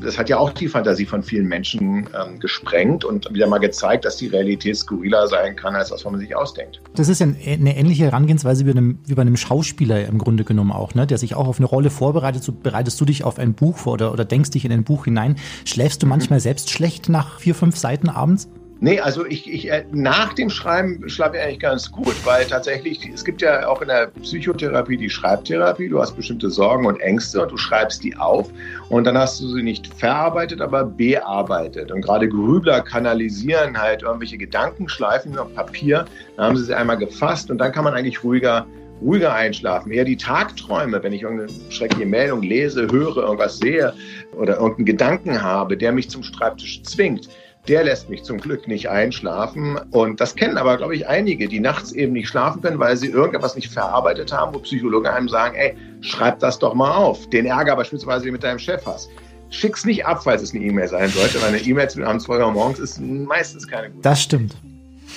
Das 0.00 0.16
hat 0.16 0.28
ja 0.28 0.38
auch 0.38 0.52
die 0.52 0.68
Fantasie 0.68 1.06
von 1.06 1.24
vielen 1.24 1.48
Menschen 1.48 2.08
ähm, 2.14 2.38
gesprengt 2.38 3.04
und 3.04 3.34
wieder 3.34 3.48
mal 3.48 3.58
gezeigt, 3.58 4.04
dass 4.04 4.16
die 4.16 4.28
Realität 4.28 4.43
skurriler 4.74 5.26
sein 5.26 5.56
kann, 5.56 5.74
als 5.74 5.90
was 5.90 6.04
man 6.04 6.18
sich 6.18 6.34
ausdenkt. 6.36 6.80
Das 6.94 7.08
ist 7.08 7.20
ja 7.20 7.26
eine 7.26 7.76
ähnliche 7.76 8.04
Herangehensweise 8.04 8.66
wie, 8.66 8.70
einem, 8.70 8.98
wie 9.06 9.14
bei 9.14 9.22
einem 9.22 9.36
Schauspieler 9.36 10.06
im 10.06 10.18
Grunde 10.18 10.44
genommen 10.44 10.72
auch, 10.72 10.94
ne? 10.94 11.06
der 11.06 11.18
sich 11.18 11.34
auch 11.34 11.48
auf 11.48 11.58
eine 11.58 11.66
Rolle 11.66 11.90
vorbereitet. 11.90 12.42
So 12.42 12.52
bereitest 12.52 13.00
du 13.00 13.04
dich 13.04 13.24
auf 13.24 13.38
ein 13.38 13.54
Buch 13.54 13.78
vor 13.78 13.94
oder, 13.94 14.12
oder 14.12 14.24
denkst 14.24 14.50
dich 14.50 14.64
in 14.64 14.72
ein 14.72 14.84
Buch 14.84 15.04
hinein. 15.04 15.36
Schläfst 15.64 16.02
du 16.02 16.06
manchmal 16.06 16.40
selbst 16.40 16.70
schlecht 16.70 17.08
nach 17.08 17.40
vier, 17.40 17.54
fünf 17.54 17.76
Seiten 17.76 18.08
abends? 18.08 18.48
Nee, 18.80 19.00
also 19.00 19.24
ich, 19.24 19.50
ich 19.50 19.70
äh, 19.70 19.84
nach 19.92 20.34
dem 20.34 20.50
Schreiben 20.50 21.08
schlafe 21.08 21.36
ich 21.36 21.42
eigentlich 21.42 21.60
ganz 21.60 21.90
gut, 21.90 22.24
weil 22.24 22.44
tatsächlich, 22.46 23.08
es 23.12 23.24
gibt 23.24 23.40
ja 23.40 23.66
auch 23.68 23.80
in 23.80 23.88
der 23.88 24.08
Psychotherapie 24.22 24.96
die 24.96 25.08
Schreibtherapie, 25.08 25.88
du 25.88 26.00
hast 26.00 26.16
bestimmte 26.16 26.50
Sorgen 26.50 26.84
und 26.84 27.00
Ängste 27.00 27.42
und 27.42 27.52
du 27.52 27.56
schreibst 27.56 28.02
die 28.02 28.16
auf 28.16 28.50
und 28.88 29.04
dann 29.04 29.16
hast 29.16 29.40
du 29.40 29.48
sie 29.48 29.62
nicht 29.62 29.86
verarbeitet, 29.94 30.60
aber 30.60 30.84
bearbeitet. 30.84 31.92
Und 31.92 32.02
gerade 32.02 32.28
Grübler 32.28 32.80
kanalisieren 32.80 33.80
halt 33.80 34.02
irgendwelche 34.02 34.36
Gedankenschleifen 34.36 35.38
auf 35.38 35.54
Papier, 35.54 36.04
dann 36.36 36.46
haben 36.46 36.56
sie 36.56 36.64
sie 36.64 36.74
einmal 36.74 36.98
gefasst 36.98 37.50
und 37.50 37.58
dann 37.58 37.72
kann 37.72 37.84
man 37.84 37.94
eigentlich 37.94 38.22
ruhiger 38.24 38.66
ruhiger 39.00 39.34
einschlafen. 39.34 39.92
Eher 39.92 40.04
die 40.04 40.16
Tagträume, 40.16 41.02
wenn 41.02 41.12
ich 41.12 41.22
irgendeine 41.22 41.50
schreckliche 41.70 42.06
Meldung 42.06 42.42
lese, 42.42 42.86
höre, 42.90 43.16
irgendwas 43.18 43.58
sehe 43.58 43.92
oder 44.32 44.54
irgendeinen 44.54 44.86
Gedanken 44.86 45.42
habe, 45.42 45.76
der 45.76 45.92
mich 45.92 46.08
zum 46.08 46.22
Schreibtisch 46.22 46.82
zwingt 46.84 47.28
der 47.68 47.84
lässt 47.84 48.10
mich 48.10 48.24
zum 48.24 48.38
Glück 48.38 48.68
nicht 48.68 48.88
einschlafen. 48.88 49.78
Und 49.90 50.20
das 50.20 50.34
kennen 50.34 50.58
aber, 50.58 50.76
glaube 50.76 50.94
ich, 50.94 51.08
einige, 51.08 51.48
die 51.48 51.60
nachts 51.60 51.92
eben 51.92 52.12
nicht 52.12 52.28
schlafen 52.28 52.60
können, 52.60 52.78
weil 52.78 52.96
sie 52.96 53.08
irgendetwas 53.08 53.56
nicht 53.56 53.72
verarbeitet 53.72 54.32
haben, 54.32 54.54
wo 54.54 54.58
Psychologen 54.58 55.06
einem 55.06 55.28
sagen, 55.28 55.54
ey, 55.54 55.76
schreib 56.00 56.40
das 56.40 56.58
doch 56.58 56.74
mal 56.74 56.92
auf. 56.92 57.28
Den 57.30 57.46
Ärger 57.46 57.76
beispielsweise, 57.76 58.24
den 58.24 58.28
du 58.28 58.32
mit 58.32 58.42
deinem 58.42 58.58
Chef 58.58 58.84
hast. 58.84 59.08
Schick's 59.50 59.84
nicht 59.84 60.04
ab, 60.04 60.22
falls 60.24 60.42
es 60.42 60.52
eine 60.52 60.64
E-Mail 60.64 60.88
sein 60.88 61.08
sollte, 61.08 61.40
weil 61.40 61.48
eine 61.48 61.60
E-Mail 61.60 61.88
2 61.88 62.38
Uhr 62.38 62.52
morgens 62.52 62.78
ist 62.80 63.00
meistens 63.00 63.66
keine 63.68 63.88
gute. 63.88 64.02
Das 64.02 64.22
stimmt. 64.22 64.56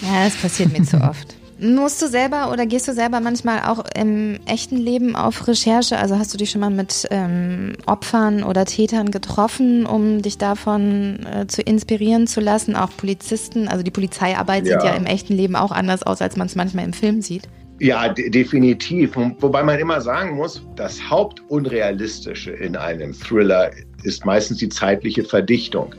Ja, 0.02 0.26
das 0.26 0.36
passiert 0.36 0.78
mir 0.78 0.84
zu 0.84 0.98
oft. 0.98 1.36
Musst 1.60 2.02
du 2.04 2.08
selber 2.08 2.52
oder 2.52 2.68
gehst 2.68 2.88
du 2.88 2.94
selber 2.94 3.20
manchmal 3.20 3.62
auch 3.62 3.84
im 3.96 4.40
echten 4.46 4.78
Leben 4.78 5.16
auf 5.16 5.48
Recherche? 5.48 5.98
Also 5.98 6.20
hast 6.20 6.32
du 6.32 6.38
dich 6.38 6.52
schon 6.52 6.62
mal 6.62 6.70
mit 6.70 7.08
ähm, 7.10 7.74
Opfern 7.88 8.44
oder 8.44 8.66
Tätern 8.66 9.10
getroffen, 9.10 9.88
um 9.88 10.22
dich 10.22 10.38
davon 10.38 11.26
äh, 11.26 11.48
zu 11.48 11.64
inspirieren 11.64 12.28
zu 12.28 12.42
lassen? 12.42 12.76
Auch 12.76 12.90
Polizisten, 12.96 13.68
also 13.68 13.84
die 13.84 13.90
Polizeiarbeit 13.90 14.68
ja. 14.68 14.80
sieht 14.80 14.88
ja 14.88 14.96
im 14.96 15.08
echten 15.08 15.34
Leben 15.34 15.56
auch 15.56 15.72
anders 15.72 16.04
aus, 16.04 16.22
als 16.22 16.38
man 16.38 16.46
es 16.46 16.56
manchmal 16.56 16.86
im 16.86 16.94
Film 16.94 17.22
sieht. 17.22 17.50
Ja, 17.80 18.10
de 18.10 18.30
definitiv. 18.30 19.16
Wobei 19.16 19.64
man 19.64 19.80
immer 19.80 20.02
sagen 20.02 20.36
muss, 20.36 20.64
das 20.76 21.00
Hauptunrealistische 21.10 22.52
in 22.52 22.76
einem 22.76 23.14
Thriller 23.14 23.72
ist 24.04 24.26
meistens 24.26 24.58
die 24.58 24.70
zeitliche 24.70 25.24
Verdichtung. 25.24 25.94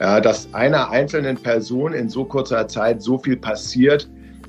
Ja, 0.00 0.20
dass 0.20 0.52
einer 0.54 0.90
einzelnen 0.90 1.36
Person 1.36 1.92
in 1.92 2.08
so 2.08 2.24
kurzer 2.24 2.68
Zeit 2.68 3.02
so 3.02 3.18
viel 3.18 3.36
passiert, 3.36 4.08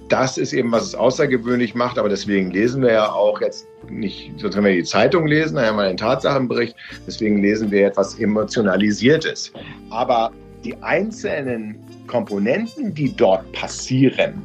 das 0.09 0.37
ist 0.37 0.53
eben, 0.53 0.71
was 0.71 0.83
es 0.83 0.95
außergewöhnlich 0.95 1.75
macht. 1.75 1.97
Aber 1.97 2.09
deswegen 2.09 2.51
lesen 2.51 2.81
wir 2.81 2.91
ja 2.91 3.11
auch 3.11 3.39
jetzt 3.41 3.67
nicht, 3.89 4.31
sonst 4.37 4.57
wenn 4.57 4.65
wir 4.65 4.73
die 4.73 4.83
Zeitung 4.83 5.27
lesen, 5.27 5.55
dann 5.55 5.65
haben 5.65 5.77
wir 5.77 5.83
einen 5.83 5.97
Tatsachenbericht. 5.97 6.75
Deswegen 7.07 7.41
lesen 7.41 7.71
wir 7.71 7.87
etwas 7.87 8.19
Emotionalisiertes. 8.19 9.53
Aber 9.89 10.31
die 10.63 10.75
einzelnen 10.81 11.77
Komponenten, 12.07 12.93
die 12.93 13.15
dort 13.15 13.49
passieren, 13.53 14.43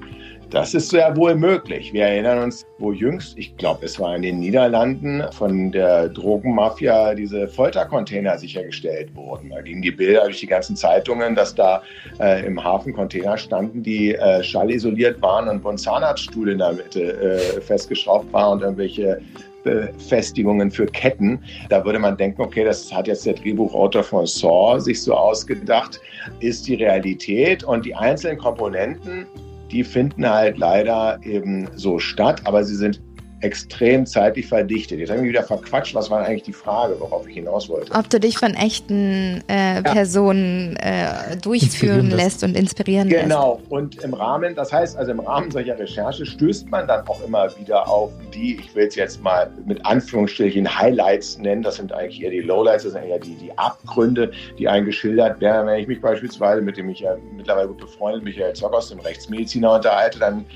das 0.54 0.72
ist 0.72 0.90
sehr 0.90 1.16
wohl 1.16 1.34
möglich. 1.34 1.92
Wir 1.92 2.04
erinnern 2.04 2.44
uns, 2.44 2.64
wo 2.78 2.92
jüngst, 2.92 3.36
ich 3.36 3.56
glaube, 3.56 3.86
es 3.86 3.98
war 3.98 4.14
in 4.14 4.22
den 4.22 4.38
Niederlanden, 4.38 5.24
von 5.32 5.72
der 5.72 6.08
Drogenmafia 6.08 7.14
diese 7.16 7.48
Foltercontainer 7.48 8.38
sichergestellt 8.38 9.14
wurden. 9.16 9.50
Da 9.50 9.62
gingen 9.62 9.82
die 9.82 9.90
Bilder 9.90 10.22
durch 10.24 10.38
die 10.38 10.46
ganzen 10.46 10.76
Zeitungen, 10.76 11.34
dass 11.34 11.56
da 11.56 11.82
äh, 12.20 12.46
im 12.46 12.62
Hafen 12.62 12.92
Container 12.92 13.36
standen, 13.36 13.82
die 13.82 14.14
äh, 14.14 14.44
schallisoliert 14.44 15.20
waren 15.20 15.48
und 15.48 15.64
wo 15.64 15.72
Zahnarztstuhl 15.72 16.48
in 16.48 16.58
der 16.58 16.74
Mitte 16.74 17.02
äh, 17.02 17.60
festgeschraubt 17.60 18.32
war 18.32 18.52
und 18.52 18.62
irgendwelche 18.62 19.20
Befestigungen 19.64 20.70
für 20.70 20.86
Ketten. 20.86 21.42
Da 21.68 21.84
würde 21.84 21.98
man 21.98 22.16
denken, 22.16 22.40
okay, 22.42 22.62
das 22.62 22.92
hat 22.94 23.08
jetzt 23.08 23.26
der 23.26 23.34
Drehbuchautor 23.34 24.04
von 24.04 24.26
Saw 24.26 24.78
sich 24.78 25.02
so 25.02 25.14
ausgedacht, 25.14 26.00
ist 26.38 26.68
die 26.68 26.76
Realität 26.76 27.64
und 27.64 27.84
die 27.84 27.94
einzelnen 27.94 28.38
Komponenten 28.38 29.26
die 29.74 29.82
finden 29.82 30.30
halt 30.30 30.56
leider 30.56 31.18
eben 31.24 31.68
so 31.74 31.98
statt, 31.98 32.42
aber 32.44 32.62
sie 32.62 32.76
sind 32.76 33.02
extrem 33.44 34.06
zeitlich 34.06 34.46
verdichtet. 34.46 34.98
Jetzt 34.98 35.10
habe 35.10 35.18
ich 35.18 35.24
mich 35.24 35.32
wieder 35.32 35.42
verquatscht. 35.42 35.94
Was 35.94 36.10
war 36.10 36.24
eigentlich 36.24 36.44
die 36.44 36.52
Frage, 36.52 36.98
worauf 36.98 37.28
ich 37.28 37.34
hinaus 37.34 37.68
wollte? 37.68 37.92
Ob 37.92 38.08
du 38.08 38.18
dich 38.18 38.38
von 38.38 38.54
echten 38.54 39.44
äh, 39.48 39.82
Personen 39.82 40.76
äh, 40.76 41.36
durchführen 41.36 42.10
lässt 42.10 42.42
und 42.42 42.56
inspirieren 42.56 43.08
genau. 43.08 43.58
lässt. 43.58 43.68
Genau. 43.68 43.78
Und 43.78 44.02
im 44.02 44.14
Rahmen, 44.14 44.54
das 44.54 44.72
heißt 44.72 44.96
also 44.96 45.12
im 45.12 45.20
Rahmen 45.20 45.50
solcher 45.50 45.78
Recherche 45.78 46.24
stößt 46.24 46.70
man 46.70 46.88
dann 46.88 47.06
auch 47.06 47.22
immer 47.22 47.48
wieder 47.58 47.86
auf 47.86 48.10
die, 48.32 48.56
ich 48.56 48.74
will 48.74 48.86
es 48.86 48.94
jetzt 48.94 49.22
mal 49.22 49.50
mit 49.66 49.84
Anführungsstrichen 49.84 50.78
Highlights 50.78 51.38
nennen. 51.38 51.62
Das 51.62 51.76
sind 51.76 51.92
eigentlich 51.92 52.22
eher 52.22 52.30
die 52.30 52.40
Lowlights, 52.40 52.84
das 52.84 52.94
sind 52.94 53.04
eher 53.04 53.18
die, 53.18 53.34
die 53.34 53.56
Abgründe, 53.58 54.32
die 54.58 54.66
eingeschildert 54.68 55.40
werden. 55.42 55.66
Wenn 55.66 55.80
ich 55.80 55.86
mich 55.86 56.00
beispielsweise 56.00 56.62
mit 56.62 56.78
dem 56.78 56.88
ich 56.88 57.00
ja 57.00 57.16
mittlerweile 57.36 57.68
gut 57.68 57.78
befreundet 57.78 58.24
Michael 58.24 58.54
Zock 58.54 58.72
aus 58.72 58.88
dem 58.88 59.00
Rechtsmediziner 59.00 59.74
unterhalte, 59.74 60.18
dann 60.18 60.46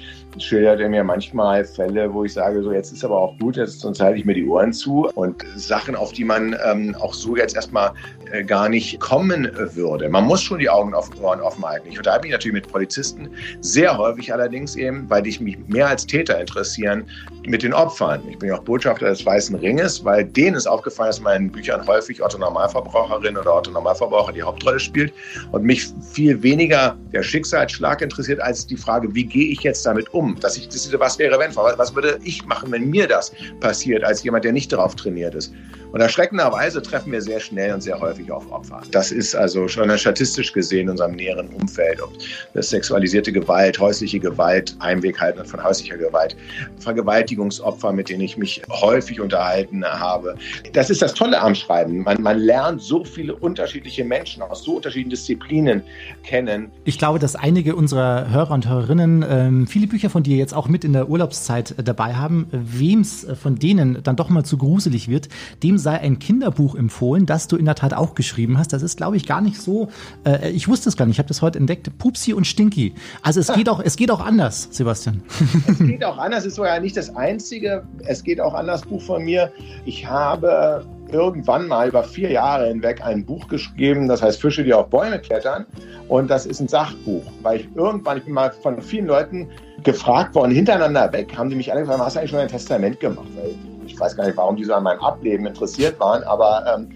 schildert 0.42 0.81
er 0.81 0.88
mir 0.88 1.05
manchmal 1.05 1.64
Fälle, 1.64 2.12
wo 2.12 2.24
ich 2.24 2.33
sage, 2.33 2.62
so 2.62 2.72
jetzt 2.72 2.92
ist 2.92 3.05
aber 3.05 3.18
auch 3.18 3.38
gut, 3.38 3.57
jetzt 3.57 3.81
sonst 3.81 4.01
halte 4.01 4.18
ich 4.18 4.24
mir 4.24 4.35
die 4.35 4.46
Ohren 4.46 4.72
zu 4.72 5.09
und 5.14 5.44
Sachen, 5.57 5.94
auf 5.94 6.12
die 6.12 6.24
man 6.24 6.57
ähm, 6.64 6.94
auch 7.01 7.14
so 7.14 7.37
jetzt 7.37 7.55
erstmal 7.57 7.92
äh, 8.33 8.44
gar 8.44 8.68
nicht 8.68 9.01
kommen 9.01 9.51
würde. 9.74 10.09
Man 10.09 10.24
muss 10.24 10.42
schon 10.42 10.59
die 10.59 10.68
Augen 10.68 10.94
auf 10.94 11.11
Ohren 11.20 11.40
offen 11.40 11.64
halten. 11.64 11.88
Ich 11.90 11.98
unterhalte 11.98 12.24
mich 12.24 12.33
natürlich 12.33 12.55
mit 12.55 12.68
Polizisten, 12.68 13.29
sehr 13.61 13.96
häufig 13.96 14.33
allerdings 14.33 14.77
eben, 14.77 15.09
weil 15.09 15.27
ich 15.27 15.40
mich 15.40 15.59
mehr 15.68 15.88
als 15.88 16.07
Täter 16.07 16.40
interessieren, 16.40 17.05
mit 17.46 17.62
den 17.62 17.72
Opfern. 17.72 18.20
Ich 18.29 18.38
bin 18.38 18.51
ja 18.51 18.57
auch 18.57 18.62
Botschafter 18.62 19.07
des 19.07 19.24
Weißen 19.24 19.57
Ringes, 19.57 20.05
weil 20.05 20.24
denen 20.24 20.57
ist 20.57 20.66
aufgefallen, 20.66 21.09
dass 21.09 21.18
in 21.18 21.24
meinen 21.24 21.51
Büchern 21.51 21.87
häufig 21.87 22.22
Otto 22.22 22.38
Normalverbraucherin 22.38 23.37
oder 23.37 23.57
Otto 23.57 23.70
Normalverbraucher 23.70 24.33
die 24.33 24.42
Hauptrolle 24.42 24.79
spielt 24.79 25.12
und 25.53 25.64
mich 25.64 25.88
viel 26.12 26.42
weniger 26.42 26.96
der 27.12 27.22
Schicksalsschlag 27.22 28.03
interessiert 28.03 28.40
als 28.40 28.66
die 28.66 28.77
Frage, 28.77 29.14
wie 29.14 29.24
gehe 29.24 29.51
ich 29.51 29.62
jetzt 29.62 29.87
damit 29.87 30.12
um? 30.12 30.27
Dass 30.36 30.56
ich, 30.56 30.68
das 30.68 30.92
was 30.98 31.18
wäre 31.18 31.38
wenn? 31.38 31.54
Was 31.54 31.94
würde 31.94 32.18
ich 32.24 32.44
machen, 32.46 32.70
wenn 32.72 32.90
mir 32.90 33.06
das 33.06 33.32
passiert, 33.60 34.04
als 34.04 34.22
jemand, 34.22 34.44
der 34.44 34.52
nicht 34.52 34.72
darauf 34.72 34.94
trainiert 34.94 35.34
ist? 35.34 35.52
Und 35.92 36.01
erschreckenderweise 36.01 36.83
treffen 36.83 37.12
wir 37.12 37.22
sehr 37.22 37.40
schnell 37.40 37.72
und 37.72 37.83
sehr 37.83 37.98
häufig 37.98 38.31
auf 38.31 38.51
Opfer. 38.53 38.83
Das 38.90 39.11
ist 39.11 39.35
also 39.35 39.68
schon 39.68 39.96
statistisch 39.96 40.53
gesehen 40.53 40.83
in 40.83 40.90
unserem 40.90 41.12
näheren 41.12 41.48
Umfeld, 41.48 42.03
ob 42.03 42.12
das 42.53 42.68
sexualisierte 42.68 43.33
Gewalt, 43.33 43.79
häusliche 43.79 44.20
Gewalt, 44.20 44.77
Heimweghalten 44.83 45.44
von 45.46 45.62
häuslicher 45.64 45.96
Gewalt, 45.96 46.37
Vergewaltigungsopfer, 46.79 47.92
mit 47.92 48.11
denen 48.11 48.20
ich 48.20 48.37
mich 48.37 48.61
häufig 48.70 49.20
unterhalten 49.20 49.85
habe. 49.85 50.37
Das 50.72 50.90
ist 50.90 51.01
das 51.01 51.14
Tolle 51.14 51.40
am 51.40 51.55
Schreiben. 51.55 52.03
Man, 52.03 52.20
man 52.22 52.38
lernt 52.38 52.83
so 52.83 53.05
viele 53.05 53.35
unterschiedliche 53.35 54.05
Menschen 54.05 54.42
aus 54.42 54.64
so 54.64 54.77
unterschiedlichen 54.77 55.11
Disziplinen 55.11 55.83
kennen. 56.22 56.70
Ich 56.85 56.98
glaube, 56.98 57.18
dass 57.18 57.35
einige 57.35 57.74
unserer 57.74 58.31
Hörer 58.31 58.53
und 58.53 58.68
Hörerinnen 58.68 59.24
ähm, 59.29 59.66
viele 59.66 59.87
Bücher 59.87 60.11
von 60.11 60.22
dir 60.22 60.37
jetzt 60.37 60.55
auch 60.55 60.68
mit 60.68 60.85
in 60.85 60.92
der 60.92 61.09
Urlaubszeit 61.09 61.74
äh, 61.79 61.83
dabei 61.83 62.14
haben. 62.14 62.46
Wem 62.51 63.01
es 63.01 63.24
äh, 63.24 63.35
von 63.35 63.57
denen 63.57 64.03
dann 64.03 64.16
doch 64.16 64.29
mal 64.29 64.44
zu 64.44 64.59
gruselig 64.59 65.09
wird, 65.09 65.29
dem 65.62 65.77
sei 65.78 65.98
ein 65.98 66.18
Kinderbuch 66.18 66.74
empfohlen, 66.74 67.26
das 67.26 67.48
du 67.48 67.56
in 67.56 67.64
der 67.64 67.74
Tat 67.74 67.94
auch 67.94 68.14
geschrieben 68.14 68.58
hast. 68.58 68.72
Das 68.72 68.82
ist, 68.82 68.96
glaube 68.96 69.16
ich, 69.16 69.26
gar 69.26 69.40
nicht 69.40 69.60
so. 69.60 69.88
Äh, 70.24 70.50
ich 70.50 70.68
wusste 70.68 70.88
es 70.88 70.96
gar 70.96 71.06
nicht. 71.06 71.14
Ich 71.14 71.18
habe 71.18 71.28
das 71.28 71.42
heute 71.42 71.58
entdeckt. 71.58 71.96
Pupsi 71.98 72.32
und 72.32 72.46
Stinky. 72.46 72.94
Also 73.22 73.40
es 73.40 73.52
geht 73.52 73.68
auch, 73.68 73.80
es 73.80 73.96
geht 73.96 74.10
auch 74.10 74.20
anders, 74.20 74.68
Sebastian. 74.70 75.22
Es 75.68 75.78
geht 75.86 76.04
auch 76.04 76.18
anders. 76.18 76.40
Es 76.40 76.46
ist 76.46 76.54
sogar 76.56 76.78
nicht 76.80 76.96
das 76.96 77.14
einzige. 77.14 77.84
Es 78.04 78.22
geht 78.22 78.40
auch 78.40 78.54
anders. 78.54 78.82
Buch 78.82 79.02
von 79.02 79.24
mir. 79.24 79.52
Ich 79.84 80.06
habe 80.06 80.84
irgendwann 81.10 81.68
mal 81.68 81.88
über 81.88 82.02
vier 82.02 82.30
Jahre 82.30 82.68
hinweg 82.68 83.02
ein 83.02 83.24
Buch 83.24 83.48
geschrieben, 83.48 84.08
das 84.08 84.22
heißt 84.22 84.40
Fische, 84.40 84.64
die 84.64 84.74
auf 84.74 84.88
Bäume 84.88 85.18
klettern. 85.18 85.66
Und 86.08 86.30
das 86.30 86.46
ist 86.46 86.60
ein 86.60 86.68
Sachbuch, 86.68 87.24
weil 87.42 87.60
ich 87.60 87.68
irgendwann, 87.74 88.18
ich 88.18 88.24
bin 88.24 88.34
mal 88.34 88.52
von 88.62 88.80
vielen 88.80 89.06
Leuten 89.06 89.48
gefragt 89.82 90.34
worden, 90.34 90.52
hintereinander 90.52 91.12
weg, 91.12 91.36
haben 91.36 91.50
die 91.50 91.56
mich 91.56 91.70
alle 91.70 91.82
gefragt, 91.82 92.00
hast 92.00 92.16
du 92.16 92.20
eigentlich 92.20 92.30
schon 92.30 92.40
ein 92.40 92.48
Testament 92.48 93.00
gemacht? 93.00 93.28
Weil 93.36 93.54
ich 93.88 93.98
weiß 93.98 94.16
gar 94.16 94.27
nicht, 94.27 94.37
warum 94.37 94.57
die 94.57 94.64
so 94.64 94.74
an 94.74 94.83
meinem 94.83 95.01
Ableben 95.01 95.46
interessiert 95.46 95.98
waren, 95.98 96.22
aber 96.24 96.64
ähm, 96.74 96.88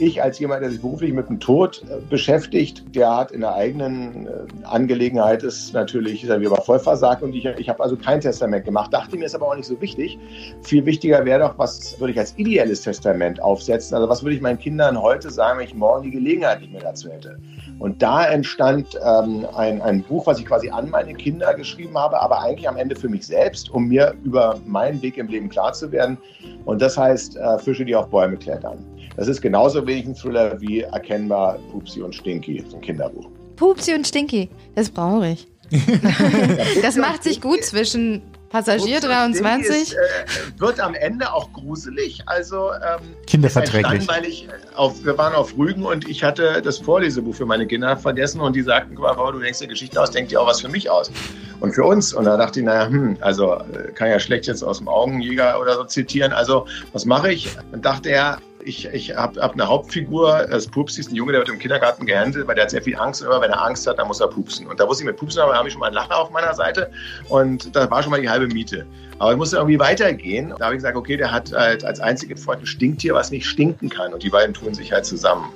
ich 0.00 0.22
als 0.22 0.38
jemand, 0.38 0.62
der 0.62 0.70
sich 0.70 0.80
beruflich 0.80 1.12
mit 1.12 1.28
dem 1.28 1.40
Tod 1.40 1.82
äh, 1.88 2.00
beschäftigt, 2.08 2.84
der 2.94 3.16
hat 3.16 3.32
in 3.32 3.40
der 3.40 3.54
eigenen 3.54 4.26
äh, 4.26 4.30
Angelegenheit 4.64 5.42
ist 5.42 5.72
natürlich, 5.74 6.22
ist 6.22 6.30
er 6.30 6.40
wieder 6.40 6.56
voll 6.56 6.78
versagt 6.78 7.22
und 7.22 7.34
ich, 7.34 7.44
ich 7.44 7.68
habe 7.68 7.82
also 7.82 7.96
kein 7.96 8.20
Testament 8.20 8.64
gemacht. 8.64 8.92
Dachte 8.92 9.16
mir, 9.16 9.24
ist 9.24 9.34
aber 9.34 9.48
auch 9.48 9.56
nicht 9.56 9.66
so 9.66 9.80
wichtig. 9.80 10.18
Viel 10.62 10.84
wichtiger 10.86 11.24
wäre 11.24 11.40
doch, 11.40 11.58
was 11.58 11.98
würde 11.98 12.12
ich 12.12 12.18
als 12.18 12.36
ideelles 12.36 12.82
Testament 12.82 13.42
aufsetzen? 13.42 13.96
Also 13.96 14.08
was 14.08 14.22
würde 14.22 14.36
ich 14.36 14.40
meinen 14.40 14.58
Kindern 14.58 15.00
heute 15.00 15.30
sagen, 15.30 15.58
wenn 15.58 15.66
ich 15.66 15.74
morgen 15.74 16.02
die 16.02 16.10
Gelegenheit 16.10 16.60
nicht 16.60 16.72
mehr 16.72 16.82
dazu 16.82 17.10
hätte? 17.10 17.38
Und 17.78 18.02
da 18.02 18.26
entstand 18.26 18.98
ähm, 19.04 19.46
ein, 19.54 19.80
ein 19.82 20.02
Buch, 20.02 20.26
was 20.26 20.40
ich 20.40 20.46
quasi 20.46 20.68
an 20.68 20.90
meine 20.90 21.14
Kinder 21.14 21.54
geschrieben 21.54 21.96
habe, 21.96 22.20
aber 22.20 22.40
eigentlich 22.40 22.68
am 22.68 22.76
Ende 22.76 22.96
für 22.96 23.08
mich 23.08 23.26
selbst, 23.26 23.70
um 23.70 23.86
mir 23.86 24.14
über 24.24 24.60
meinen 24.66 25.00
Weg 25.00 25.16
im 25.16 25.28
Leben 25.28 25.48
klar 25.48 25.72
zu 25.72 25.90
werden. 25.92 26.18
Und 26.64 26.82
das 26.82 26.98
heißt 26.98 27.36
äh, 27.36 27.58
Fische, 27.58 27.84
die 27.84 27.94
auf 27.94 28.08
Bäume 28.08 28.36
klettern. 28.36 28.84
Das 29.16 29.28
ist 29.28 29.40
genauso 29.40 29.86
wenig 29.86 30.06
ein 30.06 30.14
Thriller 30.14 30.60
wie 30.60 30.80
erkennbar 30.80 31.58
Pupsi 31.72 32.02
und 32.02 32.14
Stinky, 32.14 32.64
so 32.68 32.76
ein 32.76 32.82
Kinderbuch. 32.82 33.28
Pupsi 33.56 33.94
und 33.94 34.06
Stinky, 34.06 34.48
das 34.74 34.90
brauche 34.90 35.28
ich. 35.28 35.46
das 36.82 36.96
macht 36.96 37.24
sich 37.24 37.40
gut 37.40 37.62
zwischen 37.62 38.22
Passagier 38.50 39.00
23. 39.00 39.82
Ist, 39.82 39.92
äh, 39.92 40.60
wird 40.60 40.80
am 40.80 40.94
Ende 40.94 41.32
auch 41.32 41.52
gruselig. 41.52 42.22
Also 42.26 42.70
ähm, 42.72 43.14
kinderverträglich. 43.26 44.08
Weil 44.08 44.24
ich 44.24 44.48
auf, 44.74 45.04
wir 45.04 45.18
waren 45.18 45.34
auf 45.34 45.56
Rügen 45.56 45.84
und 45.84 46.08
ich 46.08 46.24
hatte 46.24 46.62
das 46.62 46.78
Vorlesebuch 46.78 47.34
für 47.34 47.46
meine 47.46 47.66
Kinder 47.66 47.96
vergessen 47.96 48.40
und 48.40 48.56
die 48.56 48.62
sagten, 48.62 48.94
guck 48.94 49.04
mal, 49.16 49.32
du 49.32 49.40
denkst 49.40 49.58
dir 49.58 49.68
Geschichte 49.68 50.00
aus, 50.00 50.10
denk 50.10 50.28
dir 50.28 50.40
auch 50.40 50.46
was 50.46 50.60
für 50.60 50.68
mich 50.68 50.88
aus 50.88 51.10
und 51.60 51.72
für 51.74 51.84
uns. 51.84 52.14
Und 52.14 52.24
da 52.24 52.36
dachte 52.36 52.60
ich, 52.60 52.66
naja, 52.66 52.86
hm, 52.86 53.18
also 53.20 53.54
äh, 53.54 53.92
kann 53.94 54.08
ja 54.08 54.18
schlecht 54.18 54.46
jetzt 54.46 54.62
aus 54.62 54.78
dem 54.78 54.88
Augenjäger 54.88 55.60
oder 55.60 55.74
so 55.74 55.84
zitieren. 55.84 56.32
Also 56.32 56.66
was 56.92 57.04
mache 57.04 57.32
ich? 57.32 57.48
Und 57.72 57.84
dachte 57.84 58.10
er, 58.10 58.38
ich, 58.68 58.86
ich 58.86 59.16
habe 59.16 59.40
hab 59.40 59.54
eine 59.54 59.66
Hauptfigur, 59.66 60.46
das 60.48 60.66
Pupsi 60.66 61.00
ist 61.00 61.10
ein 61.10 61.14
Junge, 61.14 61.32
der 61.32 61.40
wird 61.40 61.48
im 61.48 61.58
Kindergarten 61.58 62.04
gehandelt, 62.04 62.46
weil 62.46 62.54
der 62.54 62.64
hat 62.64 62.70
sehr 62.70 62.82
viel 62.82 62.96
Angst. 62.96 63.22
Und 63.22 63.28
immer 63.28 63.40
wenn 63.40 63.50
er 63.50 63.62
Angst 63.62 63.86
hat, 63.86 63.98
dann 63.98 64.06
muss 64.06 64.20
er 64.20 64.28
pupsen. 64.28 64.66
Und 64.66 64.78
da 64.78 64.86
wusste 64.86 65.02
ich 65.02 65.06
mit 65.06 65.16
Pupsen, 65.16 65.40
aber 65.40 65.54
habe 65.54 65.68
ich 65.68 65.72
schon 65.72 65.80
mal 65.80 65.86
einen 65.86 65.94
Lacher 65.94 66.16
auf 66.16 66.30
meiner 66.30 66.54
Seite. 66.54 66.90
Und 67.28 67.74
da 67.74 67.90
war 67.90 68.02
schon 68.02 68.10
mal 68.10 68.20
die 68.20 68.28
halbe 68.28 68.46
Miete. 68.46 68.86
Aber 69.18 69.32
ich 69.32 69.38
musste 69.38 69.56
irgendwie 69.56 69.80
weitergehen. 69.80 70.54
Da 70.58 70.66
habe 70.66 70.74
ich 70.74 70.78
gesagt, 70.78 70.96
okay, 70.96 71.16
der 71.16 71.32
hat 71.32 71.52
halt 71.52 71.84
als 71.84 71.98
einzige 71.98 72.36
Freund 72.36 72.62
ein 72.62 72.66
Stinktier, 72.66 73.14
was 73.14 73.30
nicht 73.30 73.46
stinken 73.46 73.88
kann. 73.88 74.12
Und 74.12 74.22
die 74.22 74.30
beiden 74.30 74.54
tun 74.54 74.74
sich 74.74 74.92
halt 74.92 75.06
zusammen. 75.06 75.48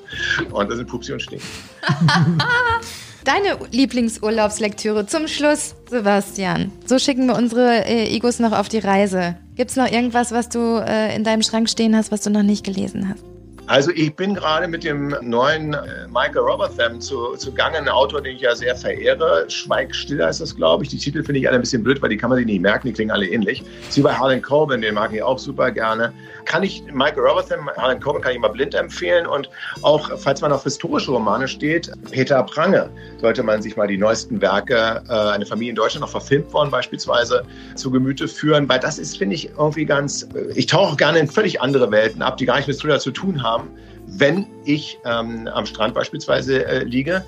Und 0.51 0.71
das 0.71 0.79
sind 0.79 0.89
Pupsi 0.89 1.13
und 1.13 1.21
Stinken. 1.21 1.47
Deine 3.25 3.57
Lieblingsurlaubslektüre 3.71 5.07
zum 5.07 5.29
Schluss, 5.29 5.77
Sebastian. 5.89 6.73
So 6.87 6.99
schicken 6.99 7.27
wir 7.27 7.37
unsere 7.37 7.85
äh, 7.87 8.13
Egos 8.13 8.41
noch 8.41 8.51
auf 8.51 8.69
die 8.69 8.81
Reise. 8.81 9.37
Gibt's 9.55 9.77
noch 9.77 9.89
irgendwas, 9.89 10.33
was 10.33 10.49
du 10.49 10.83
äh, 10.85 11.15
in 11.15 11.23
deinem 11.23 11.43
Schrank 11.43 11.71
stehen 11.71 11.97
hast, 11.97 12.11
was 12.11 12.23
du 12.23 12.31
noch 12.31 12.43
nicht 12.43 12.65
gelesen 12.65 13.09
hast? 13.09 13.25
Also 13.69 13.93
ich 13.93 14.15
bin 14.17 14.35
gerade 14.35 14.67
mit 14.67 14.83
dem 14.83 15.15
neuen 15.23 15.73
äh, 15.73 16.09
Michael 16.09 16.41
Robotham 16.41 17.01
zu, 17.01 17.37
zu 17.37 17.55
Gange, 17.55 17.79
ein 17.79 17.89
Autor, 17.89 18.21
den 18.21 18.35
ich 18.35 18.43
ja 18.43 18.57
sehr 18.57 18.75
verehre. 18.75 19.49
Schweig 19.49 19.95
still 19.95 20.23
heißt 20.23 20.41
das, 20.41 20.57
glaube 20.57 20.83
ich. 20.83 20.91
Die 20.91 20.99
Titel 20.99 21.23
finde 21.23 21.39
ich 21.39 21.47
alle 21.47 21.59
ein 21.59 21.61
bisschen 21.61 21.85
blöd, 21.85 22.03
weil 22.03 22.09
die 22.09 22.17
kann 22.17 22.29
man 22.29 22.39
sich 22.39 22.47
nicht 22.47 22.61
merken, 22.61 22.89
die 22.89 22.93
klingen 22.93 23.13
alle 23.13 23.27
ähnlich. 23.27 23.63
Sie 23.89 24.03
bei 24.03 24.13
Harlan 24.13 24.43
Coben, 24.43 24.83
den 24.83 24.95
mag 24.95 25.13
ich 25.13 25.23
auch 25.23 25.39
super 25.39 25.71
gerne. 25.71 26.13
Kann 26.45 26.63
ich 26.63 26.83
Michael 26.93 27.21
Robotham, 27.21 27.71
Harlan 27.77 28.01
Coben 28.01 28.21
kann 28.21 28.33
ich 28.33 28.39
mal 28.39 28.49
blind 28.49 28.75
empfehlen 28.75 29.27
und 29.27 29.49
auch, 29.83 30.11
falls 30.19 30.41
man 30.41 30.53
auf 30.53 30.65
historische 30.65 31.13
Romane 31.13 31.47
steht, 31.47 31.91
Peter 32.11 32.43
Prange 32.43 32.91
sollte 33.21 33.43
man 33.43 33.63
sich 33.63 33.77
mal 33.77 33.87
die 33.87 33.99
neuesten 33.99 34.41
Werke, 34.41 35.03
äh, 35.09 35.13
eine 35.13 35.47
Familie 35.47 35.71
in 35.71 35.77
Deutschland 35.77 36.03
noch 36.03 36.11
verfilmt 36.11 36.53
worden 36.53 36.71
beispielsweise, 36.71 37.45
zu 37.77 37.91
Gemüte 37.91 38.27
führen, 38.27 38.69
weil 38.69 38.81
das 38.81 38.99
ist, 38.99 39.19
finde 39.19 39.37
ich, 39.37 39.51
irgendwie 39.51 39.85
ganz, 39.85 40.25
äh, 40.35 40.53
ich 40.55 40.67
tauche 40.67 40.97
gerne 40.97 41.21
in 41.21 41.29
völlig 41.29 41.61
andere 41.61 41.91
Welten 41.91 42.23
ab, 42.23 42.37
die 42.37 42.47
gar 42.47 42.57
nichts 42.57 42.69
mit 42.69 42.79
Thriller 42.79 42.99
zu 42.99 43.13
tun 43.13 43.43
haben 43.43 43.53
haben, 43.53 43.69
wenn 44.07 44.47
ich 44.65 44.99
ähm, 45.05 45.49
am 45.49 45.67
Strand 45.67 45.95
beispielsweise 45.95 46.65
äh, 46.67 46.85
liege. 46.85 47.25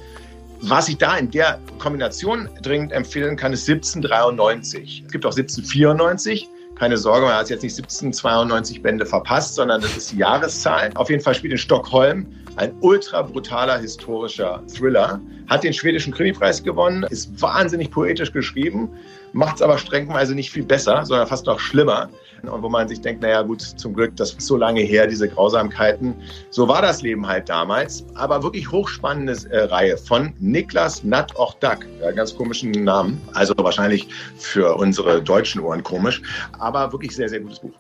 Was 0.61 0.89
ich 0.89 0.97
da 0.97 1.17
in 1.17 1.31
der 1.31 1.59
Kombination 1.79 2.49
dringend 2.63 2.93
empfehlen 2.93 3.37
kann, 3.37 3.53
ist 3.53 3.69
1793. 3.69 5.05
Es 5.07 5.13
gibt 5.13 5.27
auch 5.27 5.37
1794. 5.37 6.49
Keine 6.77 6.97
Sorge, 6.97 7.27
man 7.27 7.37
hat 7.37 7.51
jetzt 7.51 7.63
nicht 7.63 7.77
1792 7.79 8.83
Bände 8.83 9.07
verpasst, 9.07 9.55
sondern 9.55 9.81
das 9.81 9.97
ist 9.97 10.13
die 10.13 10.17
Jahreszahl. 10.19 10.91
Auf 10.97 11.09
jeden 11.09 11.23
Fall 11.23 11.35
spielt 11.35 11.53
in 11.53 11.59
Stockholm 11.59 12.27
ein 12.57 12.75
ultra 12.81 13.23
brutaler 13.23 13.79
historischer 13.79 14.63
Thriller. 14.67 15.21
Hat 15.49 15.63
den 15.63 15.73
schwedischen 15.73 16.13
Krimipreis 16.13 16.63
gewonnen, 16.63 17.05
ist 17.05 17.41
wahnsinnig 17.41 17.91
poetisch 17.91 18.33
geschrieben, 18.33 18.89
macht 19.33 19.57
es 19.57 19.63
aber 19.63 19.79
strengweise 19.79 20.35
nicht 20.35 20.51
viel 20.51 20.65
besser, 20.65 21.05
sondern 21.05 21.29
fast 21.29 21.47
noch 21.47 21.61
schlimmer 21.61 22.09
und 22.49 22.63
wo 22.63 22.69
man 22.69 22.89
sich 22.89 23.01
denkt, 23.01 23.23
naja 23.23 23.43
gut, 23.43 23.61
zum 23.61 23.95
Glück, 23.95 24.17
das 24.17 24.33
ist 24.33 24.43
so 24.43 24.57
lange 24.57 24.81
her, 24.81 25.07
diese 25.07 25.29
Grausamkeiten. 25.29 26.15
So 26.51 26.69
war 26.69 26.83
das 26.83 27.03
Leben 27.03 27.27
halt 27.27 27.49
damals. 27.49 28.05
Aber 28.15 28.43
wirklich 28.43 28.71
hochspannende 28.71 29.35
äh, 29.51 29.65
Reihe 29.65 29.97
von 29.97 30.33
Niklas 30.39 31.05
Nat 31.05 31.35
Ochdak, 31.37 31.87
ja, 32.01 32.11
ganz 32.13 32.37
komischen 32.37 32.73
Namen, 32.73 33.21
also 33.33 33.55
wahrscheinlich 33.57 34.09
für 34.39 34.77
unsere 34.77 35.23
deutschen 35.23 35.61
Ohren 35.61 35.83
komisch, 35.83 36.23
aber 36.59 36.93
wirklich 36.93 37.15
sehr, 37.15 37.29
sehr 37.29 37.41
gutes 37.41 37.61
Buch. 37.61 37.73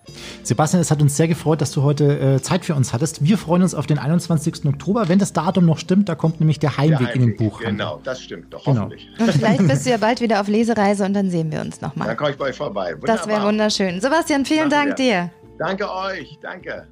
Sebastian, 0.42 0.80
es 0.80 0.90
hat 0.90 1.00
uns 1.00 1.16
sehr 1.16 1.28
gefreut, 1.28 1.60
dass 1.60 1.72
du 1.72 1.82
heute 1.82 2.18
äh, 2.18 2.42
Zeit 2.42 2.64
für 2.64 2.74
uns 2.74 2.92
hattest. 2.92 3.24
Wir 3.24 3.38
freuen 3.38 3.62
uns 3.62 3.74
auf 3.74 3.86
den 3.86 3.98
21. 3.98 4.66
Oktober, 4.66 5.08
wenn 5.08 5.18
das 5.18 5.32
Datum 5.32 5.66
noch 5.66 5.78
stimmt, 5.78 6.08
da 6.08 6.14
kommt 6.14 6.40
nämlich 6.40 6.58
der 6.58 6.76
Heimweg, 6.76 6.98
der 6.98 7.08
Heimweg 7.08 7.14
in 7.14 7.22
den 7.22 7.36
Buch. 7.36 7.60
Genau, 7.60 8.00
das 8.04 8.22
stimmt 8.22 8.52
doch, 8.52 8.64
genau. 8.64 8.82
hoffentlich. 8.82 9.08
Und 9.18 9.30
vielleicht 9.32 9.66
bist 9.66 9.86
du 9.86 9.90
ja 9.90 9.96
bald 9.96 10.20
wieder 10.20 10.40
auf 10.40 10.48
Lesereise 10.48 11.04
und 11.04 11.14
dann 11.14 11.30
sehen 11.30 11.50
wir 11.50 11.60
uns 11.60 11.80
nochmal. 11.80 12.08
Dann 12.08 12.16
komme 12.16 12.30
ich 12.30 12.36
bei 12.36 12.46
euch 12.46 12.56
vorbei. 12.56 12.92
Wunderbar. 12.92 13.16
Das 13.16 13.26
wäre 13.26 13.46
wunderschön. 13.46 14.00
Sebastian, 14.00 14.44
vielen 14.44 14.53
Dank 14.70 14.96
dir. 14.96 15.30
Danke 15.58 15.88
euch, 15.88 16.38
danke. 16.42 16.88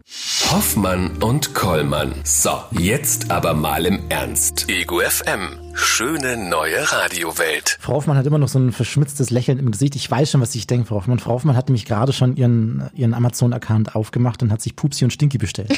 Hoffmann 0.50 1.20
und 1.22 1.52
Kollmann. 1.52 2.14
So, 2.22 2.50
jetzt 2.78 3.30
aber 3.30 3.54
mal 3.54 3.86
im 3.86 4.04
Ernst. 4.08 4.68
Ego 4.68 5.00
FM. 5.00 5.58
Schöne 5.74 6.36
neue 6.36 6.92
Radiowelt. 6.92 7.78
Frau 7.80 7.94
Hoffmann 7.94 8.16
hat 8.16 8.26
immer 8.26 8.38
noch 8.38 8.48
so 8.48 8.60
ein 8.60 8.70
verschmitztes 8.70 9.30
Lächeln 9.30 9.58
im 9.58 9.72
Gesicht. 9.72 9.96
Ich 9.96 10.08
weiß 10.08 10.30
schon, 10.30 10.40
was 10.40 10.54
ich 10.54 10.68
denke, 10.68 10.86
Frau 10.86 10.96
Hoffmann. 10.96 11.18
Frau 11.18 11.32
Hoffmann 11.32 11.56
hat 11.56 11.68
nämlich 11.68 11.86
gerade 11.86 12.12
schon 12.12 12.36
ihren, 12.36 12.88
ihren 12.94 13.14
Amazon-Account 13.14 13.96
aufgemacht 13.96 14.42
und 14.42 14.52
hat 14.52 14.62
sich 14.62 14.76
Pupsi 14.76 15.04
und 15.04 15.10
Stinky 15.10 15.38
bestellt. 15.38 15.70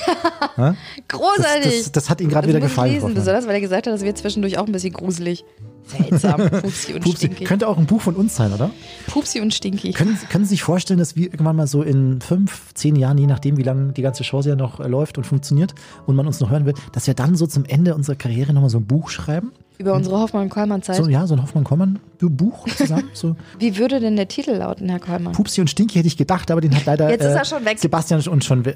Großartig. 1.08 1.64
Das, 1.64 1.82
das, 1.84 1.92
das, 1.92 2.10
hat 2.10 2.20
ihm 2.20 2.28
gerade 2.28 2.48
wieder 2.48 2.60
gefallen. 2.60 2.92
Lesen, 2.92 3.14
besonders 3.14 3.46
weil 3.46 3.54
er 3.54 3.60
gesagt 3.60 3.86
hat, 3.86 3.94
das 3.94 4.02
wird 4.02 4.18
zwischendurch 4.18 4.58
auch 4.58 4.66
ein 4.66 4.72
bisschen 4.72 4.92
gruselig. 4.92 5.44
Seltsam, 5.86 6.48
Pupsi 6.50 6.94
und 6.94 7.00
Pupsi. 7.02 7.26
Stinky. 7.26 7.44
Könnte 7.44 7.68
auch 7.68 7.78
ein 7.78 7.86
Buch 7.86 8.00
von 8.00 8.14
uns 8.16 8.36
sein, 8.36 8.52
oder? 8.52 8.70
Pupsi 9.06 9.40
und 9.40 9.52
Stinky. 9.52 9.92
Können, 9.92 10.18
können 10.30 10.44
Sie 10.44 10.50
sich 10.50 10.62
vorstellen, 10.62 10.98
dass 10.98 11.16
wir 11.16 11.26
irgendwann 11.26 11.56
mal 11.56 11.66
so 11.66 11.82
in 11.82 12.20
fünf, 12.20 12.72
zehn 12.74 12.96
Jahren, 12.96 13.18
je 13.18 13.26
nachdem, 13.26 13.56
wie 13.56 13.62
lange 13.62 13.92
die 13.92 14.02
ganze 14.02 14.24
Show 14.24 14.40
ja 14.40 14.56
noch 14.56 14.80
äh, 14.80 14.88
läuft 14.88 15.18
und 15.18 15.24
funktioniert 15.24 15.74
und 16.06 16.16
man 16.16 16.26
uns 16.26 16.40
noch 16.40 16.50
hören 16.50 16.66
will, 16.66 16.74
dass 16.92 17.06
wir 17.06 17.14
dann 17.14 17.36
so 17.36 17.46
zum 17.46 17.64
Ende 17.64 17.94
unserer 17.94 18.16
Karriere 18.16 18.52
nochmal 18.52 18.70
so 18.70 18.78
ein 18.78 18.86
Buch 18.86 19.10
schreiben? 19.10 19.52
Über 19.76 19.94
unsere 19.94 20.20
Hoffmann-Kollmann-Zeit? 20.20 20.96
So, 20.96 21.08
ja, 21.08 21.26
so 21.26 21.34
ein 21.34 21.42
Hoffmann-Kollmann-Buch 21.42 22.68
zusammen. 22.76 23.10
So. 23.12 23.34
Wie 23.58 23.76
würde 23.76 23.98
denn 23.98 24.14
der 24.14 24.28
Titel 24.28 24.52
lauten, 24.52 24.88
Herr 24.88 25.00
Kollmann? 25.00 25.32
Pupsi 25.32 25.60
und 25.60 25.68
Stinky 25.68 25.96
hätte 25.96 26.06
ich 26.06 26.16
gedacht, 26.16 26.50
aber 26.52 26.60
den 26.60 26.74
hat 26.76 26.84
leider 26.86 27.10
Jetzt 27.10 27.24
ist 27.24 27.34
er 27.34 27.44
schon 27.44 27.64
weg. 27.64 27.80
Sebastian 27.80 28.22
und 28.28 28.44
schon 28.44 28.64
äh, 28.64 28.72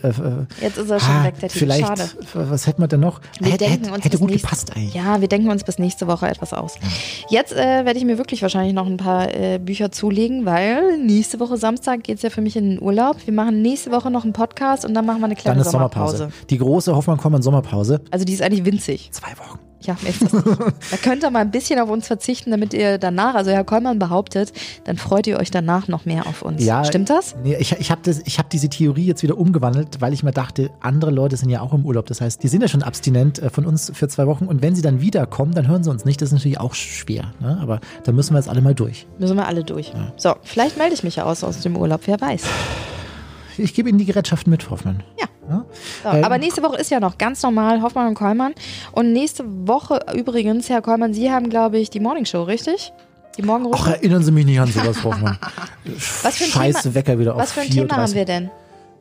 Jetzt 0.61 0.77
ist 0.79 0.91
er 0.91 0.99
schon 0.99 1.15
ah, 1.15 1.25
weg, 1.25 1.39
der 1.39 1.49
Titel. 1.49 1.59
Vielleicht, 1.61 1.87
Schade. 1.87 2.11
was 2.35 2.67
hätten 2.67 2.83
wir 2.83 2.89
denn 2.89 3.01
noch? 3.01 3.21
Wir 3.39 3.53
hätte, 3.53 3.65
denken 3.67 3.91
uns 3.91 4.05
hätte 4.05 4.19
gut 4.19 4.31
nächste, 4.31 4.49
gepasst 4.49 4.77
eigentlich. 4.77 4.95
Ja, 4.95 5.21
wir 5.21 5.29
denken 5.29 5.51
uns 5.51 5.63
bis 5.63 5.79
nächste 5.79 6.09
Woche 6.09 6.27
etwas 6.27 6.53
aus. 6.53 6.75
Jetzt 7.31 7.53
äh, 7.53 7.85
werde 7.85 7.99
ich 7.99 8.05
mir 8.05 8.19
wirklich 8.19 8.43
wahrscheinlich 8.43 8.75
noch 8.75 8.87
ein 8.87 8.97
paar 8.97 9.33
äh, 9.33 9.59
Bücher 9.59 9.93
zulegen, 9.93 10.47
weil 10.47 10.99
nächste 10.99 11.39
Woche 11.39 11.57
Samstag 11.59 12.03
geht 12.03 12.17
es 12.17 12.23
ja 12.23 12.31
für 12.31 12.41
mich 12.41 12.57
in 12.57 12.71
den 12.71 12.83
Urlaub. 12.83 13.17
Wir 13.25 13.35
machen 13.35 13.63
nächste 13.63 13.93
Woche 13.93 14.11
noch 14.11 14.25
einen 14.25 14.33
Podcast 14.33 14.85
und 14.85 14.95
dann 14.95 15.07
machen 15.07 15.21
wir 15.21 15.27
eine 15.27 15.37
kleine 15.37 15.59
dann 15.59 15.67
ist 15.67 15.71
Sommerpause. 15.71 16.17
Sommerpause. 16.17 16.47
Die 16.51 16.59
große 16.59 16.97
Hoffmann-Kollmann-Sommerpause. 16.97 18.01
Also 18.11 18.25
die 18.25 18.33
ist 18.33 18.43
eigentlich 18.43 18.65
winzig. 18.65 19.11
Zwei 19.13 19.31
Wochen. 19.39 19.68
Ja, 19.81 19.97
mehr 20.03 20.11
ist 20.11 20.23
das 20.23 20.33
nicht. 20.33 20.47
da 20.91 20.97
könnt 21.03 21.23
ihr 21.23 21.31
mal 21.31 21.41
ein 21.41 21.51
bisschen 21.51 21.79
auf 21.79 21.89
uns 21.89 22.07
verzichten, 22.07 22.51
damit 22.51 22.75
ihr 22.75 22.99
danach, 22.99 23.35
also 23.35 23.51
Herr 23.51 23.65
Kollmann 23.65 23.99
behauptet, 23.99 24.53
dann 24.85 24.97
freut 24.97 25.27
ihr 25.27 25.39
euch 25.39 25.51
danach 25.51 25.89
noch 25.89 26.05
mehr 26.05 26.27
auf 26.27 26.43
uns. 26.43 26.65
Ja, 26.65 26.85
Stimmt 26.85 27.11
das? 27.11 27.37
Nee, 27.43 27.57
ich, 27.59 27.73
ich 27.73 27.91
habe 27.91 28.11
hab 28.11 28.51
diese 28.51 28.69
Theorie 28.69 29.07
jetzt 29.07 29.23
wieder 29.23 29.39
umgewandelt, 29.39 30.01
weil 30.01 30.13
ich 30.13 30.23
mir 30.23 30.33
dachte, 30.33 30.71
andere 30.81 31.11
Leute 31.11 31.37
sind 31.37 31.51
ja 31.51 31.61
auch 31.61 31.73
im 31.73 31.85
Urlaub. 31.85 32.07
Das 32.07 32.21
heißt, 32.21 32.43
die 32.43 32.49
sind 32.49 32.63
ja 32.63 32.69
schon 32.69 32.83
abstinent 32.83 33.39
äh, 33.39 33.51
von 33.51 33.67
uns 33.67 33.93
für 33.95 34.09
zwei 34.09 34.27
Wochen 34.27 34.47
und 34.47 34.63
wenn 34.63 34.75
sie 34.75 34.83
dann 34.83 35.01
wiederkommen, 35.01 35.53
dann 35.53 35.69
hören 35.69 35.85
sie 35.85 35.91
uns 35.91 36.05
nicht. 36.05 36.21
Das 36.21 36.31
ist 36.31 36.35
natürlich 36.35 36.59
auch 36.59 36.75
schwer. 36.75 37.33
Ne? 37.41 37.59
Aber 37.61 37.81
da 38.05 38.13
müssen 38.13 38.35
wir 38.35 38.39
jetzt 38.39 38.49
alle 38.49 38.61
mal 38.61 38.75
durch. 38.75 39.07
Müssen 39.19 39.37
wir 39.37 39.47
alle 39.47 39.65
durch. 39.65 39.93
Ja. 39.95 40.13
So, 40.17 40.35
vielleicht 40.43 40.77
melde 40.77 40.95
ich 40.95 41.05
mich 41.05 41.17
ja 41.17 41.25
aus 41.25 41.45
aus 41.45 41.61
dem 41.61 41.77
Urlaub, 41.77 42.03
wer 42.07 42.21
weiß. 42.21 42.43
Ich 43.59 43.75
gebe 43.75 43.89
Ihnen 43.89 43.99
die 43.99 44.05
Gerätschaften 44.05 44.51
mit, 44.51 44.71
Hoffmann. 44.71 45.03
Ja. 45.19 45.27
Ja? 45.49 45.65
So, 46.03 46.09
ähm, 46.17 46.25
aber 46.25 46.39
nächste 46.39 46.63
Woche 46.63 46.77
ist 46.77 46.91
ja 46.91 47.01
noch 47.01 47.19
ganz 47.19 47.43
normal 47.43 47.83
Hoffmann 47.83 48.09
und 48.09 48.15
Kollmann. 48.15 48.55
Und 48.93 49.13
nächste 49.13 49.45
Woche 49.67 50.01
übrigens, 50.15 50.69
Herr 50.69 50.83
Kollmann, 50.83 51.15
Sie 51.15 51.31
haben, 51.31 51.51
glaube 51.51 51.79
ich, 51.79 51.91
die 51.91 52.01
Morningshow, 52.01 52.43
richtig? 52.43 52.93
Die 53.37 53.43
Morgenrunde? 53.43 53.79
Ach, 53.81 53.89
erinnern 53.89 54.23
Sie 54.23 54.33
mich 54.33 54.47
nicht 54.47 54.61
an 54.61 54.71
sowas, 54.71 55.03
Hoffmann. 55.05 55.39
was 56.23 56.37
für 56.37 56.45
ein 56.45 56.51
Scheiße 56.51 56.83
Thema, 56.83 56.95
Wecker 56.95 57.19
wieder 57.19 57.35
auf 57.35 57.41
Was 57.41 57.53
für 57.53 57.61
ein 57.61 57.71
Thema 57.71 57.97
haben 57.97 58.15
wir 58.15 58.25
denn? 58.25 58.51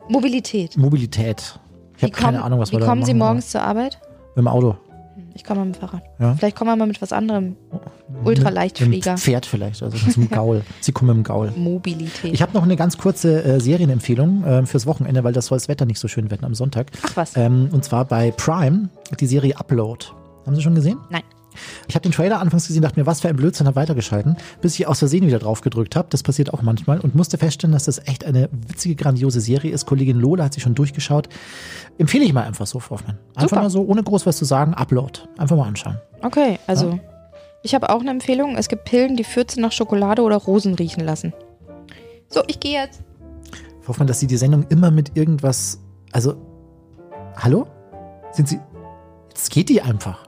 Mobilität. 0.08 0.76
Mobilität. 0.76 1.58
Ich 1.96 2.02
habe 2.02 2.12
keine 2.12 2.42
Ahnung, 2.42 2.60
was 2.60 2.70
wir 2.70 2.78
da 2.78 2.86
machen. 2.86 2.98
Wie 2.98 3.00
kommen 3.00 3.06
Sie 3.06 3.14
morgens 3.14 3.50
zur 3.50 3.62
Arbeit? 3.62 3.98
Mit 4.34 4.44
dem 4.44 4.48
Auto. 4.48 4.76
Ich 5.38 5.44
komme 5.44 5.64
mit 5.64 5.76
dem 5.76 5.80
Fahrrad. 5.80 6.02
Ja? 6.18 6.34
Vielleicht 6.34 6.56
kommen 6.56 6.68
wir 6.72 6.76
mal 6.76 6.88
mit 6.88 7.00
was 7.00 7.12
anderem. 7.12 7.54
Ultraleichtflieger. 8.24 9.12
Mit 9.12 9.20
Pferd 9.20 9.46
vielleicht, 9.46 9.84
also 9.84 9.96
dem 9.96 10.28
Gaul. 10.30 10.62
Sie 10.80 10.90
kommen 10.90 11.16
mit 11.16 11.16
dem 11.18 11.28
Gaul. 11.28 11.52
Mobilität. 11.54 12.34
Ich 12.34 12.42
habe 12.42 12.52
noch 12.54 12.64
eine 12.64 12.74
ganz 12.74 12.98
kurze 12.98 13.44
äh, 13.44 13.60
Serienempfehlung 13.60 14.44
äh, 14.44 14.66
fürs 14.66 14.86
Wochenende, 14.86 15.22
weil 15.22 15.32
das 15.32 15.46
soll 15.46 15.56
das 15.58 15.68
Wetter 15.68 15.86
nicht 15.86 16.00
so 16.00 16.08
schön 16.08 16.28
werden 16.32 16.44
am 16.44 16.56
Sonntag. 16.56 16.90
Ach 17.06 17.16
was. 17.16 17.36
Ähm, 17.36 17.68
und 17.70 17.84
zwar 17.84 18.04
bei 18.04 18.32
Prime, 18.32 18.88
die 19.20 19.26
Serie 19.28 19.56
Upload. 19.56 20.06
Haben 20.44 20.56
Sie 20.56 20.62
schon 20.62 20.74
gesehen? 20.74 20.98
Nein. 21.08 21.22
Ich 21.88 21.94
habe 21.94 22.02
den 22.02 22.12
Trailer 22.12 22.40
anfangs 22.40 22.66
gesehen, 22.66 22.82
dachte 22.82 22.98
mir, 23.00 23.06
was 23.06 23.20
für 23.20 23.28
ein 23.28 23.36
Blödsinn, 23.36 23.66
habe 23.66 23.76
weitergeschalten, 23.76 24.36
bis 24.60 24.78
ich 24.78 24.86
aus 24.86 24.98
Versehen 24.98 25.26
wieder 25.26 25.38
drauf 25.38 25.60
gedrückt 25.60 25.96
habe. 25.96 26.08
Das 26.10 26.22
passiert 26.22 26.52
auch 26.54 26.62
manchmal 26.62 27.00
und 27.00 27.14
musste 27.14 27.38
feststellen, 27.38 27.72
dass 27.72 27.84
das 27.84 27.98
echt 28.06 28.24
eine 28.24 28.48
witzige, 28.52 28.94
grandiose 28.96 29.40
Serie 29.40 29.72
ist. 29.72 29.86
Kollegin 29.86 30.18
Lola 30.18 30.44
hat 30.44 30.54
sie 30.54 30.60
schon 30.60 30.74
durchgeschaut. 30.74 31.28
Empfehle 31.98 32.24
ich 32.24 32.32
mal 32.32 32.44
einfach 32.44 32.66
so, 32.66 32.78
Frau 32.80 32.96
Hoffmann. 32.96 33.18
Einfach 33.34 33.48
Super. 33.50 33.62
mal 33.62 33.70
so, 33.70 33.82
ohne 33.84 34.02
groß 34.02 34.26
was 34.26 34.36
zu 34.36 34.44
sagen, 34.44 34.74
Upload. 34.74 35.20
Einfach 35.38 35.56
mal 35.56 35.66
anschauen. 35.66 35.98
Okay, 36.22 36.58
also 36.66 36.90
Ja. 36.90 36.98
ich 37.62 37.74
habe 37.74 37.90
auch 37.90 38.00
eine 38.00 38.10
Empfehlung. 38.10 38.56
Es 38.56 38.68
gibt 38.68 38.84
Pillen, 38.84 39.16
die 39.16 39.24
Fürze 39.24 39.60
nach 39.60 39.72
Schokolade 39.72 40.22
oder 40.22 40.36
Rosen 40.36 40.74
riechen 40.74 41.04
lassen. 41.04 41.32
So, 42.28 42.42
ich 42.46 42.60
gehe 42.60 42.80
jetzt. 42.82 43.02
Frau 43.80 43.88
Hoffmann, 43.88 44.06
dass 44.06 44.20
Sie 44.20 44.26
die 44.26 44.36
Sendung 44.36 44.66
immer 44.68 44.90
mit 44.90 45.16
irgendwas, 45.16 45.80
also, 46.12 46.34
hallo? 47.36 47.66
Sind 48.32 48.48
Sie, 48.48 48.60
jetzt 49.30 49.50
geht 49.50 49.70
die 49.70 49.80
einfach. 49.80 50.27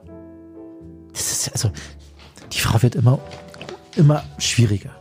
Das 1.13 1.31
ist, 1.31 1.51
also, 1.51 1.71
die 2.51 2.59
Frau 2.59 2.81
wird 2.81 2.95
immer, 2.95 3.19
immer 3.95 4.23
schwieriger. 4.37 4.91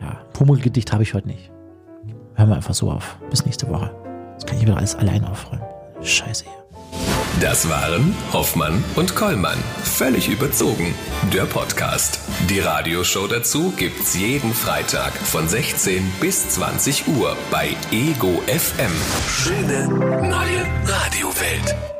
Ja, 0.00 0.20
Pummelgedicht 0.32 0.92
habe 0.92 1.02
ich 1.02 1.14
heute 1.14 1.28
nicht. 1.28 1.50
Hören 2.34 2.50
wir 2.50 2.56
einfach 2.56 2.74
so 2.74 2.90
auf. 2.90 3.16
Bis 3.30 3.44
nächste 3.44 3.68
Woche. 3.68 3.90
Jetzt 4.32 4.46
kann 4.46 4.56
ich 4.56 4.62
wieder 4.62 4.76
alles 4.76 4.94
allein 4.94 5.24
aufräumen. 5.24 5.64
Scheiße 6.02 6.44
hier. 6.44 6.66
Das 7.40 7.68
waren 7.68 8.14
Hoffmann 8.32 8.82
und 8.94 9.14
Kollmann. 9.14 9.58
Völlig 9.82 10.28
überzogen. 10.28 10.94
Der 11.34 11.44
Podcast. 11.44 12.18
Die 12.48 12.60
Radioshow 12.60 13.26
dazu 13.26 13.72
gibt's 13.76 14.14
jeden 14.14 14.54
Freitag 14.54 15.12
von 15.12 15.46
16 15.46 16.02
bis 16.20 16.48
20 16.50 17.08
Uhr 17.08 17.36
bei 17.50 17.76
Ego 17.90 18.42
FM. 18.46 18.92
Schöne 19.28 19.88
neue 20.28 20.66
Radiowelt. 20.86 21.95